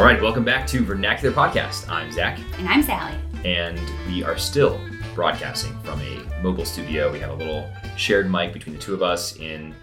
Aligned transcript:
All 0.00 0.06
right, 0.06 0.22
welcome 0.22 0.46
back 0.46 0.66
to 0.68 0.82
Vernacular 0.82 1.30
Podcast. 1.30 1.86
I'm 1.90 2.10
Zach, 2.10 2.40
And 2.56 2.66
I'm 2.66 2.82
Sally. 2.82 3.18
and 3.44 3.78
we 4.06 4.24
are 4.24 4.38
still 4.38 4.80
broadcasting 5.14 5.78
from 5.82 6.00
a 6.00 6.24
mobile 6.42 6.64
studio. 6.64 7.12
We 7.12 7.20
have 7.20 7.28
a 7.28 7.34
little 7.34 7.70
shared 7.98 8.30
mic 8.30 8.54
between 8.54 8.74
the 8.74 8.80
two 8.80 8.94
of 8.94 9.02
us 9.02 9.36
in 9.36 9.74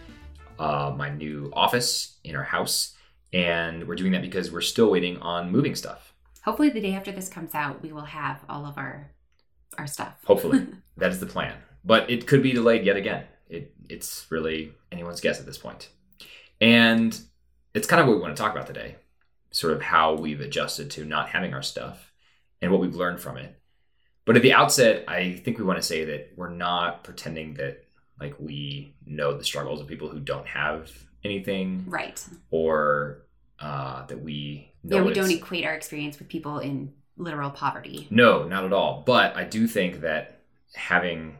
uh, 0.57 0.91
my 0.97 1.11
new 1.11 1.51
office 1.53 2.17
in 2.23 2.35
our 2.35 2.43
house, 2.43 2.95
and 3.31 3.87
we're 3.87 3.93
doing 3.93 4.11
that 4.13 4.23
because 4.23 4.51
we're 4.51 4.61
still 4.61 4.89
waiting 4.89 5.19
on 5.19 5.51
moving 5.51 5.75
stuff. 5.75 6.15
Hopefully, 6.43 6.71
the 6.71 6.81
day 6.81 6.95
after 6.95 7.11
this 7.11 7.29
comes 7.29 7.53
out, 7.53 7.83
we 7.83 7.93
will 7.93 8.05
have 8.05 8.43
all 8.49 8.65
of 8.65 8.75
our 8.79 9.11
our 9.77 9.85
stuff. 9.85 10.15
Hopefully, 10.25 10.65
that 10.97 11.11
is 11.11 11.19
the 11.19 11.27
plan. 11.27 11.53
But 11.85 12.09
it 12.09 12.25
could 12.25 12.41
be 12.41 12.53
delayed 12.53 12.83
yet 12.83 12.97
again. 12.97 13.25
It, 13.49 13.71
it's 13.87 14.25
really 14.31 14.73
anyone's 14.91 15.21
guess 15.21 15.39
at 15.39 15.45
this 15.45 15.59
point. 15.59 15.89
And 16.59 17.15
it's 17.75 17.85
kind 17.85 18.01
of 18.01 18.07
what 18.07 18.15
we 18.15 18.21
want 18.23 18.35
to 18.35 18.41
talk 18.41 18.53
about 18.53 18.65
today 18.65 18.95
sort 19.57 19.73
of 19.73 19.81
how 19.81 20.13
we've 20.13 20.39
adjusted 20.41 20.91
to 20.91 21.03
not 21.03 21.29
having 21.29 21.53
our 21.53 21.63
stuff 21.63 22.11
and 22.61 22.71
what 22.71 22.79
we've 22.79 22.95
learned 22.95 23.19
from 23.19 23.37
it. 23.37 23.59
But 24.23 24.35
at 24.35 24.43
the 24.43 24.53
outset, 24.53 25.05
I 25.07 25.33
think 25.43 25.57
we 25.57 25.63
want 25.63 25.79
to 25.79 25.83
say 25.83 26.05
that 26.05 26.33
we're 26.35 26.49
not 26.49 27.03
pretending 27.03 27.55
that 27.55 27.85
like 28.21 28.35
we 28.39 28.93
know 29.05 29.35
the 29.35 29.43
struggles 29.43 29.81
of 29.81 29.87
people 29.87 30.09
who 30.09 30.19
don't 30.19 30.45
have 30.47 30.91
anything 31.23 31.85
Right. 31.87 32.23
or 32.51 33.23
uh, 33.59 34.05
that 34.05 34.21
we 34.21 34.71
know 34.83 34.97
Yeah, 34.97 35.03
we 35.03 35.13
don't 35.13 35.31
equate 35.31 35.65
our 35.65 35.73
experience 35.73 36.19
with 36.19 36.27
people 36.27 36.59
in 36.59 36.93
literal 37.15 37.49
poverty. 37.49 38.07
No, 38.11 38.43
not 38.47 38.63
at 38.63 38.73
all. 38.73 39.01
But 39.05 39.35
I 39.35 39.43
do 39.43 39.65
think 39.67 40.01
that 40.01 40.41
having, 40.75 41.37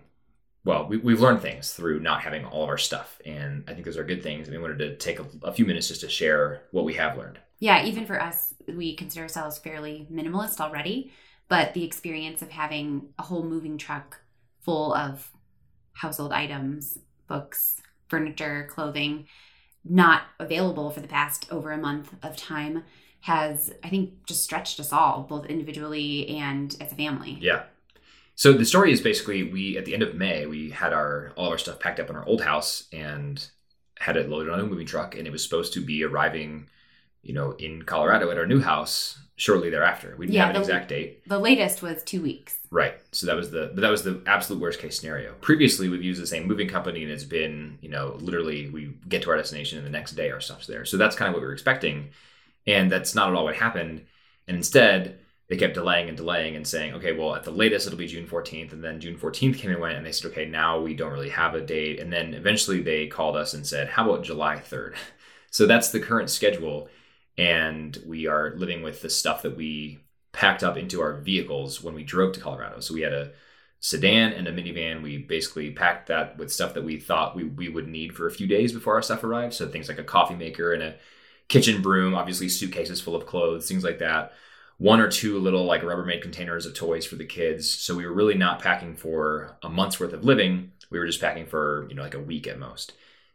well, 0.66 0.88
we, 0.88 0.98
we've 0.98 1.22
learned 1.22 1.42
things 1.42 1.72
through 1.72 2.00
not 2.00 2.22
having 2.22 2.46
all 2.46 2.64
of 2.64 2.70
our 2.70 2.80
stuff. 2.80 3.20
And 3.26 3.64
I 3.68 3.74
think 3.74 3.86
those 3.86 3.98
are 3.98 4.04
good 4.04 4.24
things. 4.24 4.48
And 4.48 4.56
we 4.58 4.62
wanted 4.62 4.80
to 4.80 4.96
take 4.98 5.20
a, 5.20 5.26
a 5.44 5.54
few 5.54 5.66
minutes 5.66 5.90
just 5.90 6.02
to 6.02 6.10
share 6.10 6.64
what 6.72 6.84
we 6.86 6.96
have 6.96 7.16
learned. 7.18 7.38
Yeah, 7.60 7.86
even 7.86 8.06
for 8.06 8.22
us, 8.22 8.54
we 8.68 8.96
consider 8.96 9.24
ourselves 9.24 9.58
fairly 9.58 10.08
minimalist 10.12 10.60
already, 10.60 11.12
but 11.48 11.74
the 11.74 11.84
experience 11.84 12.42
of 12.42 12.50
having 12.50 13.10
a 13.18 13.24
whole 13.24 13.44
moving 13.44 13.78
truck 13.78 14.22
full 14.62 14.94
of 14.94 15.32
household 15.94 16.32
items, 16.32 17.00
books, 17.28 17.82
furniture, 18.08 18.68
clothing, 18.70 19.28
not 19.84 20.24
available 20.40 20.92
for 20.92 21.00
the 21.00 21.08
past 21.08 21.48
over 21.52 21.72
a 21.72 21.78
month 21.78 22.14
of 22.22 22.36
time 22.36 22.84
has, 23.22 23.74
I 23.84 23.90
think, 23.90 24.26
just 24.26 24.44
stretched 24.44 24.80
us 24.80 24.94
all, 24.94 25.24
both 25.24 25.46
individually 25.48 26.28
and 26.30 26.76
as 26.80 26.92
a 26.92 26.96
family. 26.96 27.38
Yeah. 27.42 27.64
So 28.36 28.54
the 28.54 28.66
story 28.66 28.92
is 28.92 29.02
basically 29.02 29.44
we, 29.44 29.78
at 29.78 29.86
the 29.86 29.94
end 29.94 30.04
of 30.04 30.16
May, 30.16 30.46
we 30.46 30.70
had 30.70 30.94
our 30.94 31.34
all 31.36 31.48
of 31.48 31.52
our 31.54 31.58
stuff 31.58 31.80
packed 31.80 32.00
up 32.00 32.10
in 32.10 32.16
our 32.16 32.26
old 32.28 32.42
house 32.42 32.88
and 32.94 33.44
had 34.00 34.16
it 34.16 34.30
loaded 34.30 34.54
on 34.54 34.60
a 34.60 34.66
moving 34.66 34.86
truck. 34.86 35.16
And 35.16 35.26
it 35.26 35.32
was 35.32 35.44
supposed 35.44 35.74
to 35.74 35.82
be 35.82 36.04
arriving, 36.04 36.70
you 37.28 37.34
know, 37.34 37.52
in 37.54 37.84
Colorado 37.84 38.32
at 38.32 38.38
our 38.38 38.48
new 38.48 38.62
house 38.62 39.20
shortly 39.36 39.70
thereafter. 39.70 40.16
We 40.18 40.26
didn't 40.26 40.36
Yeah, 40.36 40.48
have 40.48 40.56
an 40.56 40.62
the- 40.62 40.68
exact 40.68 40.88
date. 40.90 41.28
The 41.28 41.38
latest 41.38 41.84
was 41.84 42.02
two 42.04 42.22
weeks. 42.24 42.58
Right. 42.72 42.96
So 43.12 43.28
that 43.28 43.36
was 43.36 43.52
the 43.52 43.72
but 43.74 43.82
that 43.82 43.92
was 43.92 44.04
the 44.04 44.22
absolute 44.26 44.60
worst 44.62 44.80
case 44.80 45.00
scenario. 45.00 45.34
Previously, 45.42 45.90
we've 45.90 46.04
used 46.04 46.22
the 46.22 46.26
same 46.28 46.48
moving 46.48 46.68
company, 46.68 47.04
and 47.04 47.12
it's 47.12 47.24
been 47.24 47.78
you 47.82 47.90
know 47.90 48.18
literally 48.20 48.70
we 48.70 48.94
get 49.08 49.22
to 49.24 49.30
our 49.30 49.38
destination 49.38 49.78
and 49.78 49.86
the 49.86 49.92
next 49.92 50.14
day 50.14 50.32
our 50.32 50.42
stuff's 50.42 50.66
there. 50.68 50.86
So 50.86 50.98
that's 50.98 51.16
kind 51.16 51.30
of 51.30 51.34
what 51.36 51.42
we 51.42 51.48
were 51.48 51.54
expecting, 51.54 52.10
and 52.66 52.92
that's 52.92 53.14
not 53.14 53.30
at 53.30 53.36
all 53.36 53.44
what 53.44 53.56
happened. 53.56 54.02
And 54.48 54.58
instead, 54.58 55.20
they 55.50 55.56
kept 55.58 55.76
delaying 55.76 56.08
and 56.10 56.18
delaying 56.18 56.56
and 56.56 56.66
saying, 56.68 56.94
okay, 56.96 57.14
well 57.14 57.36
at 57.36 57.44
the 57.44 57.52
latest 57.52 57.86
it'll 57.88 58.00
be 58.00 58.08
June 58.08 58.28
14th, 58.28 58.72
and 58.74 58.84
then 58.84 59.00
June 59.00 59.18
14th 59.18 59.58
came 59.58 59.72
and 59.72 59.80
went, 59.80 59.98
and 59.98 60.06
they 60.06 60.12
said, 60.12 60.32
okay, 60.32 60.46
now 60.46 60.80
we 60.82 60.94
don't 60.94 61.12
really 61.14 61.30
have 61.30 61.54
a 61.56 61.62
date. 61.62 62.00
And 62.00 62.12
then 62.12 62.34
eventually 62.34 62.82
they 62.82 63.08
called 63.08 63.36
us 63.38 63.54
and 63.54 63.66
said, 63.68 63.88
how 63.90 64.10
about 64.10 64.24
July 64.26 64.56
3rd? 64.56 64.96
So 65.50 65.66
that's 65.66 65.90
the 65.92 66.02
current 66.02 66.30
schedule, 66.30 66.90
and 67.38 67.98
we 68.06 68.28
are 68.28 68.56
living 68.56 68.82
with 68.82 69.02
the 69.02 69.10
stuff 69.10 69.42
that 69.44 69.56
we 69.56 70.00
packed 70.32 70.64
up 70.64 70.78
into 70.78 71.02
our 71.02 71.14
vehicles 71.14 71.84
when 71.84 71.94
we 71.94 72.04
drove 72.04 72.34
to 72.34 72.40
Colorado. 72.40 72.80
So 72.80 72.94
we 72.94 73.02
had 73.02 73.14
a 73.14 73.32
sedan 73.80 74.34
and 74.34 74.48
a 74.48 74.54
minivan. 74.54 75.02
We 75.02 75.18
basically 75.18 75.72
packed 75.72 76.08
that 76.08 76.38
with 76.38 76.52
stuff 76.52 76.74
that 76.74 76.84
we 76.84 77.00
thought 77.00 77.36
we, 77.36 77.44
we 77.44 77.70
would 77.70 77.88
need 77.88 78.16
for 78.16 78.28
a 78.28 78.32
few 78.32 78.48
days 78.48 78.72
before 78.72 78.96
our 78.96 79.02
stuff 79.02 79.24
arrived. 79.24 79.54
So 79.54 79.68
things 79.68 79.88
like 79.88 80.00
a 80.00 80.04
coffee 80.04 80.36
maker 80.36 80.74
and 80.74 80.84
a 80.84 80.96
kitchen 81.48 81.82
broom, 81.82 82.14
obviously 82.14 82.50
suitcases 82.50 83.02
full 83.02 83.16
of 83.16 83.26
clothes, 83.26 83.68
things 83.68 83.84
like 83.84 84.00
that. 84.00 84.34
One 84.80 85.00
or 85.00 85.10
two 85.10 85.40
little 85.40 85.66
like 85.66 85.82
Rubbermaid 85.82 86.22
containers 86.22 86.66
of 86.66 86.76
toys 86.76 87.06
for 87.06 87.16
the 87.16 87.26
kids. 87.26 87.70
So 87.70 87.96
we 87.96 88.06
were 88.06 88.14
really 88.14 88.36
not 88.36 88.62
packing 88.62 88.96
for 88.96 89.58
a 89.64 89.70
month's 89.70 90.00
worth 90.00 90.14
of 90.14 90.24
living. 90.24 90.72
We 90.92 91.00
were 91.00 91.08
just 91.08 91.22
packing 91.22 91.48
for, 91.48 91.88
you 91.90 91.96
know, 91.96 92.04
like 92.04 92.14
a 92.14 92.20
week 92.20 92.48
at 92.48 92.60
most. 92.60 92.94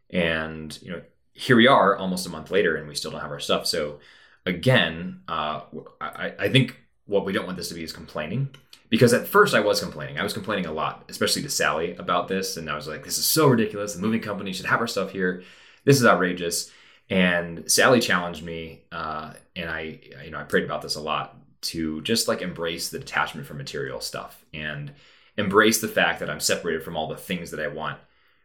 And, 0.09 0.77
you 0.81 0.91
know, 0.91 1.01
here 1.33 1.55
we 1.55 1.67
are 1.67 1.95
almost 1.95 2.27
a 2.27 2.29
month 2.29 2.51
later 2.51 2.75
and 2.75 2.87
we 2.87 2.95
still 2.95 3.11
don't 3.11 3.21
have 3.21 3.31
our 3.31 3.39
stuff. 3.39 3.65
So 3.65 3.99
again, 4.45 5.21
uh, 5.27 5.61
I, 5.99 6.33
I 6.39 6.49
think 6.49 6.79
what 7.05 7.25
we 7.25 7.33
don't 7.33 7.45
want 7.45 7.57
this 7.57 7.69
to 7.69 7.73
be 7.73 7.83
is 7.83 7.91
complaining 7.91 8.49
because 8.89 9.13
at 9.13 9.27
first 9.27 9.55
I 9.55 9.59
was 9.59 9.79
complaining. 9.79 10.19
I 10.19 10.23
was 10.23 10.33
complaining 10.33 10.65
a 10.65 10.71
lot, 10.71 11.05
especially 11.09 11.41
to 11.41 11.49
Sally 11.49 11.95
about 11.95 12.27
this. 12.27 12.57
And 12.57 12.69
I 12.69 12.75
was 12.75 12.87
like, 12.87 13.03
this 13.03 13.17
is 13.17 13.25
so 13.25 13.47
ridiculous. 13.47 13.95
The 13.95 14.01
moving 14.01 14.21
company 14.21 14.53
should 14.53 14.67
have 14.67 14.79
our 14.79 14.87
stuff 14.87 15.11
here. 15.11 15.43
This 15.85 15.99
is 15.99 16.05
outrageous. 16.05 16.71
And 17.09 17.69
Sally 17.69 17.99
challenged 17.99 18.43
me, 18.43 18.83
uh, 18.91 19.33
and 19.55 19.69
I, 19.69 19.99
you 20.23 20.31
know, 20.31 20.39
I 20.39 20.43
prayed 20.43 20.63
about 20.63 20.81
this 20.81 20.95
a 20.95 21.01
lot 21.01 21.35
to 21.63 22.01
just 22.01 22.27
like 22.27 22.41
embrace 22.41 22.89
the 22.89 22.99
detachment 22.99 23.45
from 23.45 23.57
material 23.57 23.99
stuff 23.99 24.45
and 24.53 24.93
embrace 25.37 25.81
the 25.81 25.87
fact 25.87 26.19
that 26.19 26.29
I'm 26.29 26.39
separated 26.39 26.83
from 26.83 26.95
all 26.95 27.07
the 27.07 27.17
things 27.17 27.51
that 27.51 27.59
I 27.59 27.67
want 27.67 27.99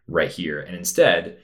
right 0.08 0.30
here, 0.30 0.60
and 0.60 0.76
instead 0.76 1.38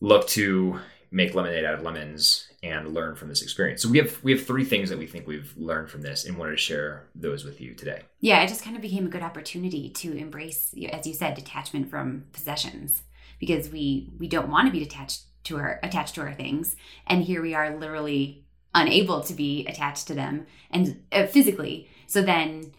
look 0.00 0.26
to 0.28 0.80
make 1.10 1.34
lemonade 1.34 1.64
out 1.64 1.74
of 1.74 1.82
lemons 1.82 2.48
and 2.62 2.94
learn 2.94 3.16
from 3.16 3.28
this 3.28 3.42
experience. 3.42 3.82
So 3.82 3.88
we 3.88 3.98
have 3.98 4.22
we 4.22 4.32
have 4.32 4.46
three 4.46 4.64
things 4.64 4.90
that 4.90 4.98
we 4.98 5.06
think 5.06 5.26
we've 5.26 5.52
learned 5.56 5.90
from 5.90 6.02
this, 6.02 6.24
and 6.24 6.36
wanted 6.36 6.52
to 6.52 6.56
share 6.56 7.08
those 7.14 7.44
with 7.44 7.60
you 7.60 7.74
today. 7.74 8.02
Yeah, 8.20 8.42
it 8.42 8.48
just 8.48 8.64
kind 8.64 8.76
of 8.76 8.82
became 8.82 9.06
a 9.06 9.10
good 9.10 9.22
opportunity 9.22 9.90
to 9.90 10.16
embrace, 10.16 10.74
as 10.92 11.06
you 11.06 11.14
said, 11.14 11.34
detachment 11.34 11.90
from 11.90 12.24
possessions 12.32 13.02
because 13.38 13.70
we 13.70 14.12
we 14.18 14.28
don't 14.28 14.50
want 14.50 14.66
to 14.66 14.72
be 14.72 14.80
detached 14.80 15.22
to 15.44 15.56
our 15.56 15.80
attached 15.82 16.14
to 16.16 16.20
our 16.20 16.34
things, 16.34 16.76
and 17.06 17.24
here 17.24 17.42
we 17.42 17.54
are, 17.54 17.76
literally 17.76 18.44
unable 18.74 19.20
to 19.20 19.34
be 19.34 19.66
attached 19.66 20.06
to 20.06 20.14
them 20.14 20.46
and 20.70 21.02
uh, 21.10 21.26
physically. 21.26 21.88
So 22.06 22.22
then 22.22 22.72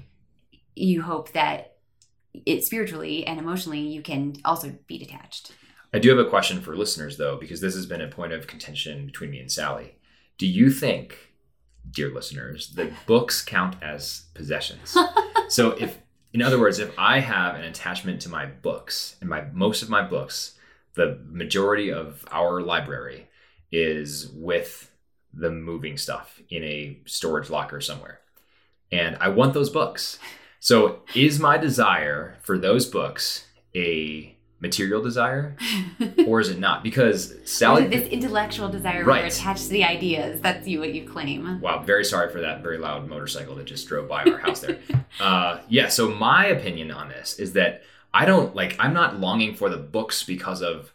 you 0.73 1.01
hope 1.01 1.33
that 1.33 1.75
it 2.45 2.63
spiritually 2.63 3.27
and 3.27 3.39
emotionally 3.39 3.81
you 3.81 4.01
can 4.01 4.35
also 4.45 4.73
be 4.87 4.97
detached. 4.97 5.51
I 5.93 5.99
do 5.99 6.09
have 6.09 6.25
a 6.25 6.29
question 6.29 6.61
for 6.61 6.75
listeners 6.75 7.17
though, 7.17 7.37
because 7.37 7.61
this 7.61 7.75
has 7.75 7.85
been 7.85 8.01
a 8.01 8.07
point 8.07 8.33
of 8.33 8.47
contention 8.47 9.05
between 9.05 9.31
me 9.31 9.39
and 9.39 9.51
Sally. 9.51 9.95
Do 10.37 10.47
you 10.47 10.69
think, 10.69 11.33
dear 11.89 12.13
listeners, 12.13 12.71
that 12.75 12.91
books 13.05 13.41
count 13.41 13.75
as 13.81 14.25
possessions? 14.33 14.97
so 15.49 15.71
if 15.71 15.97
in 16.33 16.41
other 16.41 16.59
words, 16.59 16.79
if 16.79 16.97
I 16.97 17.19
have 17.19 17.55
an 17.55 17.65
attachment 17.65 18.21
to 18.21 18.29
my 18.29 18.45
books 18.45 19.17
and 19.19 19.29
my 19.29 19.43
most 19.51 19.81
of 19.81 19.89
my 19.89 20.01
books, 20.01 20.55
the 20.93 21.19
majority 21.25 21.91
of 21.91 22.25
our 22.31 22.61
library 22.61 23.27
is 23.71 24.29
with 24.33 24.91
the 25.33 25.49
moving 25.49 25.97
stuff 25.97 26.41
in 26.49 26.63
a 26.63 26.99
storage 27.05 27.49
locker 27.49 27.81
somewhere. 27.81 28.19
And 28.91 29.17
I 29.19 29.29
want 29.29 29.53
those 29.53 29.69
books. 29.69 30.19
So 30.59 30.99
is 31.15 31.39
my 31.39 31.57
desire 31.57 32.37
for 32.41 32.57
those 32.57 32.85
books 32.85 33.47
a 33.75 34.35
material 34.61 35.01
desire 35.01 35.55
or 36.27 36.39
is 36.39 36.49
it 36.49 36.59
not? 36.59 36.83
Because 36.83 37.33
Sally 37.45 37.87
this 37.87 38.07
intellectual 38.09 38.69
desire 38.69 38.99
Right. 39.03 39.05
where 39.07 39.17
you're 39.17 39.25
attached 39.27 39.63
to 39.63 39.69
the 39.69 39.83
ideas. 39.83 40.39
That's 40.41 40.67
you 40.67 40.79
what 40.79 40.93
you 40.93 41.03
claim. 41.07 41.59
Wow, 41.59 41.81
very 41.83 42.05
sorry 42.05 42.31
for 42.31 42.39
that 42.41 42.61
very 42.61 42.77
loud 42.77 43.07
motorcycle 43.09 43.55
that 43.55 43.65
just 43.65 43.87
drove 43.87 44.07
by 44.07 44.23
our 44.23 44.37
house 44.37 44.61
there. 44.61 44.77
Uh, 45.19 45.59
yeah, 45.67 45.89
so 45.89 46.07
my 46.09 46.45
opinion 46.45 46.89
on 46.89 47.09
this 47.09 47.37
is 47.37 47.51
that 47.53 47.83
I 48.13 48.23
don't 48.25 48.55
like, 48.55 48.77
I'm 48.79 48.93
not 48.93 49.19
longing 49.19 49.55
for 49.55 49.69
the 49.69 49.75
books 49.77 50.23
because 50.23 50.61
of 50.61 50.93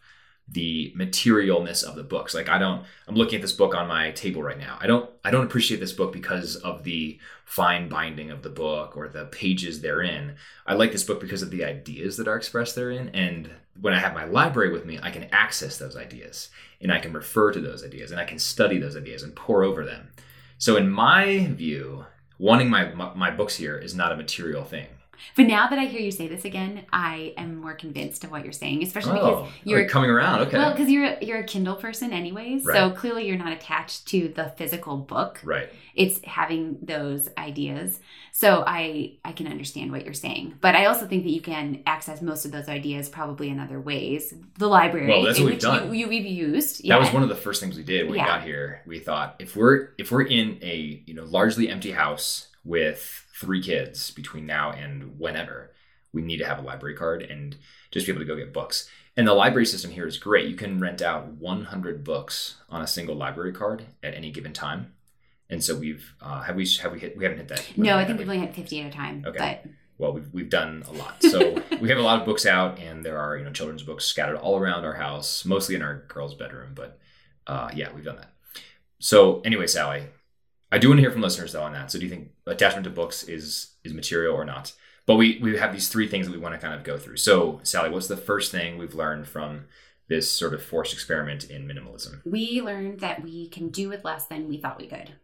the 0.48 0.94
materialness 0.96 1.82
of 1.82 1.96
the 1.96 2.04
books. 2.04 2.34
Like 2.34 2.48
I 2.48 2.58
don't, 2.58 2.84
I'm 3.08 3.16
looking 3.16 3.36
at 3.36 3.42
this 3.42 3.52
book 3.52 3.74
on 3.74 3.88
my 3.88 4.12
table 4.12 4.42
right 4.42 4.58
now. 4.58 4.78
I 4.80 4.86
don't, 4.86 5.10
I 5.24 5.30
don't 5.30 5.44
appreciate 5.44 5.80
this 5.80 5.92
book 5.92 6.12
because 6.12 6.56
of 6.56 6.84
the 6.84 7.18
fine 7.44 7.88
binding 7.88 8.30
of 8.30 8.42
the 8.42 8.50
book 8.50 8.96
or 8.96 9.08
the 9.08 9.24
pages 9.26 9.80
therein. 9.80 10.36
I 10.66 10.74
like 10.74 10.92
this 10.92 11.04
book 11.04 11.20
because 11.20 11.42
of 11.42 11.50
the 11.50 11.64
ideas 11.64 12.16
that 12.16 12.28
are 12.28 12.36
expressed 12.36 12.76
therein. 12.76 13.10
And 13.12 13.50
when 13.80 13.92
I 13.92 13.98
have 13.98 14.14
my 14.14 14.24
library 14.24 14.72
with 14.72 14.86
me, 14.86 15.00
I 15.02 15.10
can 15.10 15.24
access 15.32 15.78
those 15.78 15.96
ideas 15.96 16.50
and 16.80 16.92
I 16.92 17.00
can 17.00 17.12
refer 17.12 17.52
to 17.52 17.60
those 17.60 17.84
ideas 17.84 18.10
and 18.12 18.20
I 18.20 18.24
can 18.24 18.38
study 18.38 18.78
those 18.78 18.96
ideas 18.96 19.22
and 19.22 19.34
pour 19.34 19.64
over 19.64 19.84
them. 19.84 20.10
So 20.58 20.76
in 20.76 20.88
my 20.88 21.48
view, 21.52 22.06
wanting 22.38 22.70
my 22.70 22.92
my 23.14 23.30
books 23.30 23.56
here 23.56 23.76
is 23.76 23.94
not 23.94 24.12
a 24.12 24.16
material 24.16 24.64
thing. 24.64 24.86
But 25.36 25.46
now 25.46 25.68
that 25.68 25.78
I 25.78 25.86
hear 25.86 26.00
you 26.00 26.10
say 26.10 26.28
this 26.28 26.44
again, 26.44 26.84
I 26.92 27.34
am 27.36 27.56
more 27.56 27.74
convinced 27.74 28.24
of 28.24 28.30
what 28.30 28.44
you're 28.44 28.52
saying, 28.52 28.82
especially 28.82 29.18
Oh, 29.20 29.42
because 29.42 29.52
you're 29.64 29.80
like 29.82 29.88
coming 29.90 30.10
around. 30.10 30.40
Okay. 30.42 30.58
well, 30.58 30.70
because 30.72 30.90
you're 30.90 31.04
a, 31.04 31.24
you're 31.24 31.38
a 31.38 31.44
Kindle 31.44 31.76
person 31.76 32.12
anyways. 32.12 32.64
Right. 32.64 32.76
So 32.76 32.90
clearly 32.90 33.26
you're 33.26 33.38
not 33.38 33.52
attached 33.52 34.06
to 34.08 34.28
the 34.28 34.52
physical 34.56 34.96
book. 34.96 35.40
right. 35.44 35.68
It's 35.94 36.22
having 36.24 36.78
those 36.82 37.28
ideas. 37.38 38.00
So 38.32 38.62
I 38.66 39.14
I 39.24 39.32
can 39.32 39.46
understand 39.46 39.92
what 39.92 40.04
you're 40.04 40.12
saying, 40.12 40.58
but 40.60 40.74
I 40.74 40.84
also 40.86 41.06
think 41.06 41.24
that 41.24 41.30
you 41.30 41.40
can 41.40 41.82
access 41.86 42.20
most 42.20 42.44
of 42.44 42.52
those 42.52 42.68
ideas 42.68 43.08
probably 43.08 43.48
in 43.48 43.58
other 43.58 43.80
ways. 43.80 44.34
The 44.58 44.66
library, 44.68 45.08
Well, 45.08 45.22
that's 45.22 45.38
what 45.38 45.46
we've 45.46 45.54
which 45.54 45.62
done. 45.62 45.88
You, 45.94 46.00
you 46.00 46.08
we've 46.08 46.26
used. 46.26 46.86
That 46.86 47.00
was 47.00 47.10
one 47.14 47.22
of 47.22 47.30
the 47.30 47.34
first 47.34 47.62
things 47.62 47.78
we 47.78 47.82
did 47.82 48.06
when 48.08 48.16
Yeah. 48.16 48.24
we 48.24 48.28
got 48.28 48.42
here. 48.42 48.82
We 48.86 48.98
thought 48.98 49.36
if 49.38 49.56
we're 49.56 49.88
if 49.96 50.10
we're 50.12 50.24
in 50.26 50.58
a 50.60 51.02
you 51.06 51.14
know 51.14 51.24
largely 51.24 51.70
empty 51.70 51.92
house 51.92 52.48
with 52.66 53.24
three 53.38 53.62
kids 53.62 54.10
between 54.10 54.44
now 54.44 54.72
and 54.72 55.18
whenever, 55.18 55.72
we 56.12 56.22
need 56.22 56.38
to 56.38 56.46
have 56.46 56.58
a 56.58 56.62
library 56.62 56.94
card 56.94 57.22
and 57.22 57.56
just 57.90 58.06
be 58.06 58.12
able 58.12 58.20
to 58.20 58.26
go 58.26 58.36
get 58.36 58.52
books. 58.52 58.88
And 59.16 59.26
the 59.26 59.32
library 59.32 59.66
system 59.66 59.90
here 59.90 60.06
is 60.06 60.18
great. 60.18 60.48
You 60.48 60.56
can 60.56 60.80
rent 60.80 61.00
out 61.00 61.28
100 61.28 62.04
books 62.04 62.56
on 62.68 62.82
a 62.82 62.86
single 62.86 63.14
library 63.14 63.52
card 63.52 63.86
at 64.02 64.14
any 64.14 64.30
given 64.30 64.52
time. 64.52 64.92
And 65.48 65.62
so 65.62 65.76
we've 65.76 66.14
uh, 66.20 66.42
have 66.42 66.56
we 66.56 66.66
have 66.82 66.92
we 66.92 66.98
hit 66.98 67.16
we 67.16 67.24
haven't 67.24 67.38
hit 67.38 67.48
that. 67.48 67.64
No, 67.76 67.96
I 67.96 68.04
think 68.04 68.18
we? 68.18 68.24
we've 68.24 68.34
only 68.34 68.46
had 68.46 68.54
50 68.54 68.80
at 68.80 68.86
a 68.88 68.90
time. 68.90 69.24
Okay. 69.26 69.60
But 69.62 69.70
well 69.98 70.12
we've, 70.12 70.28
we've 70.32 70.50
done 70.50 70.84
a 70.88 70.92
lot 70.92 71.22
so 71.22 71.54
we 71.80 71.88
have 71.88 71.98
a 71.98 72.02
lot 72.02 72.20
of 72.20 72.26
books 72.26 72.46
out 72.46 72.78
and 72.78 73.04
there 73.04 73.18
are 73.18 73.36
you 73.36 73.44
know 73.44 73.52
children's 73.52 73.82
books 73.82 74.04
scattered 74.04 74.36
all 74.36 74.58
around 74.58 74.84
our 74.84 74.94
house 74.94 75.44
mostly 75.44 75.74
in 75.74 75.82
our 75.82 76.04
girls 76.08 76.34
bedroom 76.34 76.72
but 76.74 76.98
uh, 77.46 77.70
yeah 77.74 77.88
we've 77.94 78.04
done 78.04 78.16
that 78.16 78.30
so 78.98 79.40
anyway 79.40 79.66
sally 79.66 80.04
i 80.72 80.78
do 80.78 80.88
want 80.88 80.98
to 80.98 81.02
hear 81.02 81.10
from 81.10 81.22
listeners 81.22 81.52
though 81.52 81.62
on 81.62 81.72
that. 81.72 81.90
So 81.90 81.98
do 81.98 82.04
you 82.04 82.10
think 82.10 82.30
attachment 82.46 82.84
to 82.84 82.90
books 82.90 83.22
is 83.24 83.74
is 83.84 83.92
material 83.92 84.34
or 84.34 84.44
not? 84.44 84.72
But 85.06 85.16
we 85.16 85.38
we 85.40 85.56
have 85.56 85.72
these 85.72 85.88
three 85.88 86.08
things 86.08 86.26
that 86.26 86.32
we 86.32 86.38
want 86.38 86.54
to 86.54 86.60
kind 86.60 86.74
of 86.74 86.84
go 86.84 86.98
through. 86.98 87.18
So 87.18 87.60
sally 87.62 87.90
what's 87.90 88.08
the 88.08 88.16
first 88.16 88.50
thing 88.52 88.78
we've 88.78 88.94
learned 88.94 89.28
from 89.28 89.66
this 90.08 90.30
sort 90.30 90.54
of 90.54 90.62
forced 90.62 90.92
experiment 90.92 91.50
in 91.50 91.66
minimalism? 91.66 92.20
We 92.24 92.60
learned 92.62 93.00
that 93.00 93.22
we 93.22 93.48
can 93.48 93.70
do 93.70 93.88
with 93.88 94.04
less 94.04 94.26
than 94.26 94.48
we 94.48 94.58
thought 94.58 94.78
we 94.78 94.86
could. 94.86 95.14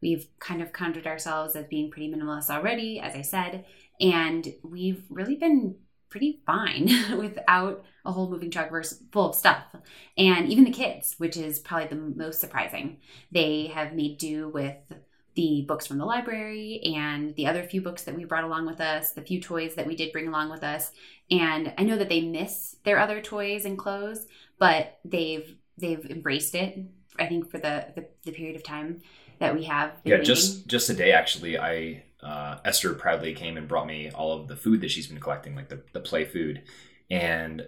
We've 0.00 0.26
kind 0.40 0.60
of 0.60 0.72
conjured 0.72 1.06
ourselves 1.06 1.54
as 1.54 1.66
being 1.66 1.90
pretty 1.90 2.12
minimalist 2.12 2.50
already, 2.50 2.98
as 2.98 3.14
I 3.14 3.22
said, 3.22 3.64
and 4.00 4.52
we've 4.62 5.04
really 5.08 5.36
been 5.36 5.76
pretty 6.12 6.40
fine 6.46 6.90
without 7.18 7.82
a 8.04 8.12
whole 8.12 8.30
moving 8.30 8.50
truck 8.50 8.70
verse 8.70 9.02
full 9.10 9.30
of 9.30 9.34
stuff. 9.34 9.64
And 10.18 10.46
even 10.48 10.64
the 10.64 10.70
kids, 10.70 11.14
which 11.16 11.36
is 11.36 11.58
probably 11.58 11.88
the 11.88 11.96
most 11.96 12.38
surprising, 12.38 12.98
they 13.32 13.68
have 13.74 13.94
made 13.94 14.18
do 14.18 14.50
with 14.50 14.76
the 15.34 15.64
books 15.66 15.86
from 15.86 15.96
the 15.96 16.04
library 16.04 16.82
and 16.94 17.34
the 17.36 17.46
other 17.46 17.62
few 17.62 17.80
books 17.80 18.02
that 18.02 18.14
we 18.14 18.26
brought 18.26 18.44
along 18.44 18.66
with 18.66 18.82
us, 18.82 19.12
the 19.12 19.22
few 19.22 19.40
toys 19.40 19.74
that 19.74 19.86
we 19.86 19.96
did 19.96 20.12
bring 20.12 20.28
along 20.28 20.50
with 20.50 20.62
us. 20.62 20.92
And 21.30 21.72
I 21.78 21.84
know 21.84 21.96
that 21.96 22.10
they 22.10 22.20
miss 22.20 22.76
their 22.84 22.98
other 22.98 23.22
toys 23.22 23.64
and 23.64 23.78
clothes, 23.78 24.26
but 24.58 24.98
they've 25.04 25.56
they've 25.78 26.04
embraced 26.10 26.54
it. 26.54 26.78
I 27.18 27.26
think 27.26 27.50
for 27.50 27.56
the 27.56 27.86
the, 27.94 28.06
the 28.24 28.32
period 28.32 28.56
of 28.56 28.62
time 28.62 29.00
that 29.38 29.54
we 29.54 29.64
have. 29.64 29.92
yeah 30.04 30.16
waiting. 30.16 30.26
just 30.26 30.66
just 30.66 30.86
today 30.86 31.12
actually 31.12 31.58
i 31.58 32.02
uh, 32.22 32.58
esther 32.64 32.94
proudly 32.94 33.34
came 33.34 33.56
and 33.56 33.68
brought 33.68 33.86
me 33.86 34.10
all 34.10 34.32
of 34.32 34.48
the 34.48 34.56
food 34.56 34.80
that 34.80 34.90
she's 34.90 35.06
been 35.06 35.20
collecting 35.20 35.54
like 35.54 35.68
the, 35.68 35.80
the 35.92 36.00
play 36.00 36.24
food. 36.24 36.62
And 37.10 37.66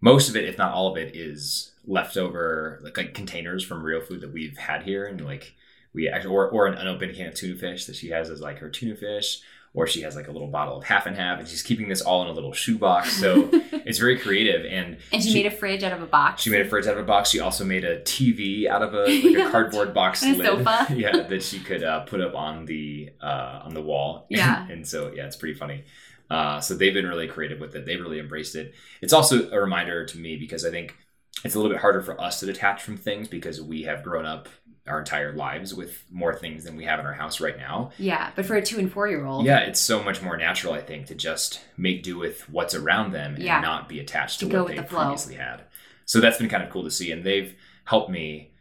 most 0.00 0.28
of 0.28 0.36
it 0.36 0.44
if 0.44 0.58
not 0.58 0.74
all 0.74 0.90
of 0.90 0.96
it 0.96 1.16
is 1.16 1.72
leftover 1.86 2.80
like, 2.82 2.96
like 2.96 3.14
containers 3.14 3.64
from 3.64 3.82
real 3.82 4.00
food 4.00 4.20
that 4.20 4.32
we've 4.32 4.58
had 4.58 4.82
here. 4.82 5.06
And 5.06 5.20
like 5.24 5.54
we 5.94 6.08
actually 6.08 6.34
or, 6.34 6.48
or 6.50 6.66
an 6.66 6.74
unopened 6.74 7.14
can 7.14 7.28
of 7.28 7.34
tuna 7.34 7.56
fish 7.56 7.86
that 7.86 7.96
she 7.96 8.10
has 8.10 8.30
as 8.30 8.40
like 8.40 8.58
her 8.58 8.68
tuna 8.68 8.96
fish 8.96 9.40
or 9.74 9.86
she 9.86 10.02
has 10.02 10.14
like 10.16 10.28
a 10.28 10.30
little 10.30 10.46
bottle 10.48 10.76
of 10.78 10.84
half 10.84 11.04
and 11.06 11.16
half 11.16 11.38
and 11.38 11.46
she's 11.48 11.62
keeping 11.62 11.88
this 11.88 12.00
all 12.00 12.22
in 12.22 12.28
a 12.28 12.32
little 12.32 12.52
shoebox 12.52 13.12
so 13.12 13.48
it's 13.84 13.98
very 13.98 14.18
creative 14.18 14.64
and 14.64 14.96
and 15.12 15.22
she, 15.22 15.34
made 15.34 15.46
a 15.46 15.50
fridge 15.50 15.82
out 15.82 15.92
of 15.92 16.00
a 16.00 16.06
box. 16.06 16.42
she 16.42 16.50
made 16.50 16.60
a 16.64 16.68
fridge 16.68 16.86
out 16.86 16.94
of 16.96 17.00
a 17.00 17.06
box. 17.06 17.30
She 17.30 17.40
also 17.40 17.64
made 17.64 17.84
a 17.84 18.00
TV 18.02 18.66
out 18.66 18.82
of 18.82 18.94
a 18.94 19.06
like 19.36 19.46
a 19.48 19.50
cardboard 19.50 19.92
box 20.00 20.22
And 20.22 20.36
a 20.40 20.52
lid. 20.54 20.64
sofa. 20.66 20.94
yeah, 20.94 21.22
that 21.28 21.42
she 21.42 21.58
could 21.60 21.82
uh, 21.82 22.00
put 22.04 22.20
up 22.20 22.34
on 22.34 22.64
the 22.66 23.10
uh, 23.20 23.60
on 23.64 23.74
the 23.74 23.82
wall. 23.82 24.26
Yeah. 24.30 24.66
and 24.70 24.86
so 24.86 25.12
yeah, 25.12 25.26
it's 25.26 25.36
pretty 25.36 25.54
funny. 25.58 25.84
Uh, 26.30 26.60
so 26.60 26.74
they've 26.74 26.94
been 26.94 27.06
really 27.06 27.28
creative 27.28 27.60
with 27.60 27.74
it. 27.76 27.84
They've 27.84 28.00
really 28.00 28.18
embraced 28.18 28.54
it. 28.54 28.74
It's 29.02 29.12
also 29.12 29.50
a 29.50 29.60
reminder 29.60 30.06
to 30.06 30.18
me 30.18 30.36
because 30.36 30.64
I 30.64 30.70
think 30.70 30.96
it's 31.44 31.54
a 31.54 31.58
little 31.58 31.70
bit 31.72 31.80
harder 31.80 32.00
for 32.00 32.18
us 32.20 32.40
to 32.40 32.46
detach 32.46 32.82
from 32.82 32.96
things 32.96 33.28
because 33.28 33.60
we 33.60 33.82
have 33.82 34.02
grown 34.02 34.24
up 34.24 34.48
our 34.86 34.98
entire 34.98 35.32
lives 35.32 35.72
with 35.74 36.04
more 36.10 36.34
things 36.34 36.64
than 36.64 36.76
we 36.76 36.84
have 36.84 37.00
in 37.00 37.06
our 37.06 37.14
house 37.14 37.40
right 37.40 37.56
now. 37.56 37.90
Yeah, 37.98 38.30
but 38.36 38.44
for 38.44 38.54
a 38.54 38.62
two 38.62 38.78
and 38.78 38.92
four 38.92 39.08
year 39.08 39.24
old, 39.24 39.46
Yeah, 39.46 39.60
it's 39.60 39.80
so 39.80 40.02
much 40.02 40.20
more 40.20 40.36
natural, 40.36 40.74
I 40.74 40.80
think, 40.82 41.06
to 41.06 41.14
just 41.14 41.60
make 41.76 42.02
do 42.02 42.18
with 42.18 42.48
what's 42.50 42.74
around 42.74 43.12
them 43.12 43.34
and 43.34 43.42
Yeah. 43.42 43.60
not 43.60 43.88
be 43.88 43.98
attached 44.00 44.40
to, 44.40 44.48
To 44.48 44.58
what 44.58 44.68
they 44.68 44.76
the 44.76 44.82
previously 44.82 45.36
had. 45.36 45.62
So 46.04 46.20
that's 46.20 46.36
been 46.36 46.50
kind 46.50 46.62
of 46.62 46.68
cool 46.68 46.84
to 46.84 46.90
see, 46.90 47.10
and 47.12 47.24
they've 47.24 47.54
helped 47.84 48.10
me 48.10 48.52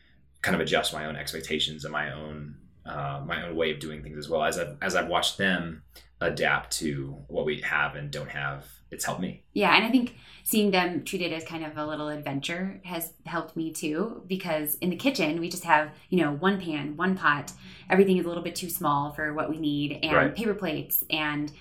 kind 0.41 0.55
of 0.55 0.61
adjust 0.61 0.93
my 0.93 1.05
own 1.05 1.15
expectations 1.17 1.83
and 1.83 1.91
my 1.91 2.11
own 2.13 2.55
uh, 2.85 3.21
my 3.25 3.45
own 3.47 3.55
way 3.55 3.71
of 3.71 3.79
doing 3.79 4.03
things 4.03 4.17
as 4.17 4.27
well 4.27 4.43
as 4.43 4.59
I've, 4.59 4.75
as 4.81 4.93
I've 4.95 5.07
watched 5.07 5.37
them 5.37 5.83
adapt 6.19 6.77
to 6.79 7.15
what 7.27 7.45
we 7.45 7.61
have 7.61 7.95
and 7.95 8.11
don't 8.11 8.29
have. 8.29 8.65
It's 8.93 9.05
helped 9.05 9.21
me. 9.21 9.43
Yeah, 9.53 9.75
and 9.75 9.85
I 9.85 9.89
think 9.89 10.15
seeing 10.43 10.71
them 10.71 11.03
treated 11.03 11.31
as 11.33 11.43
kind 11.45 11.65
of 11.65 11.77
a 11.77 11.85
little 11.85 12.09
adventure 12.09 12.81
has 12.83 13.13
helped 13.25 13.55
me 13.55 13.71
too 13.71 14.23
because 14.27 14.75
in 14.75 14.89
the 14.89 14.95
kitchen 14.95 15.39
we 15.39 15.49
just 15.49 15.63
have, 15.63 15.91
you 16.09 16.19
know, 16.19 16.33
one 16.33 16.59
pan, 16.59 16.97
one 16.97 17.15
pot. 17.15 17.51
Everything 17.89 18.17
is 18.17 18.25
a 18.25 18.27
little 18.27 18.43
bit 18.43 18.55
too 18.55 18.69
small 18.69 19.13
for 19.13 19.33
what 19.33 19.49
we 19.49 19.57
need 19.57 19.99
and 20.03 20.15
Right. 20.15 20.35
paper 20.35 20.53
plates 20.53 21.03
and 21.09 21.51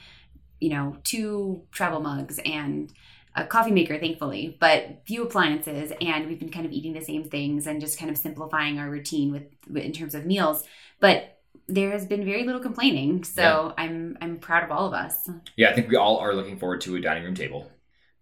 you 0.61 0.69
know, 0.69 0.97
two 1.03 1.63
travel 1.73 1.99
mugs 2.01 2.39
and 2.45 2.93
a 3.35 3.45
coffee 3.45 3.73
maker 3.73 3.99
thankfully, 3.99 4.57
but 4.61 5.03
few 5.07 5.25
appliances 5.25 5.93
and 6.01 6.29
we've 6.29 6.39
been 6.39 6.51
kind 6.53 6.67
of 6.67 6.73
eating 6.73 6.93
the 6.93 7.01
same 7.01 7.25
things 7.25 7.67
and 7.67 7.81
just 7.81 7.99
kind 7.99 8.11
of 8.11 8.17
simplifying 8.17 8.79
our 8.79 8.89
routine 8.89 9.33
with 9.33 9.43
in 9.77 9.93
terms 9.93 10.15
of 10.15 10.25
meals. 10.27 10.63
But 11.01 11.39
there 11.69 11.91
has 11.91 12.07
been 12.07 12.25
very 12.25 12.45
little 12.45 12.61
complaining. 12.61 13.25
So 13.25 13.75
I'm 13.77 14.19
I'm 14.21 14.39
proud 14.39 14.65
of 14.65 14.71
all 14.71 14.87
of 14.87 14.95
us. 14.95 15.29
Yeah, 15.57 15.71
I 15.71 15.75
think 15.75 15.89
we 15.89 15.97
all 15.97 16.19
are 16.19 16.35
looking 16.35 16.59
forward 16.59 16.81
to 16.83 16.97
a 16.97 17.01
dining 17.01 17.25
room 17.25 17.35
table. 17.35 17.71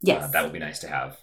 Yes. 0.03 0.25
Uh, 0.25 0.29
that 0.29 0.43
would 0.45 0.53
be 0.53 0.59
nice 0.59 0.81
to 0.81 0.89
have. 0.89 1.19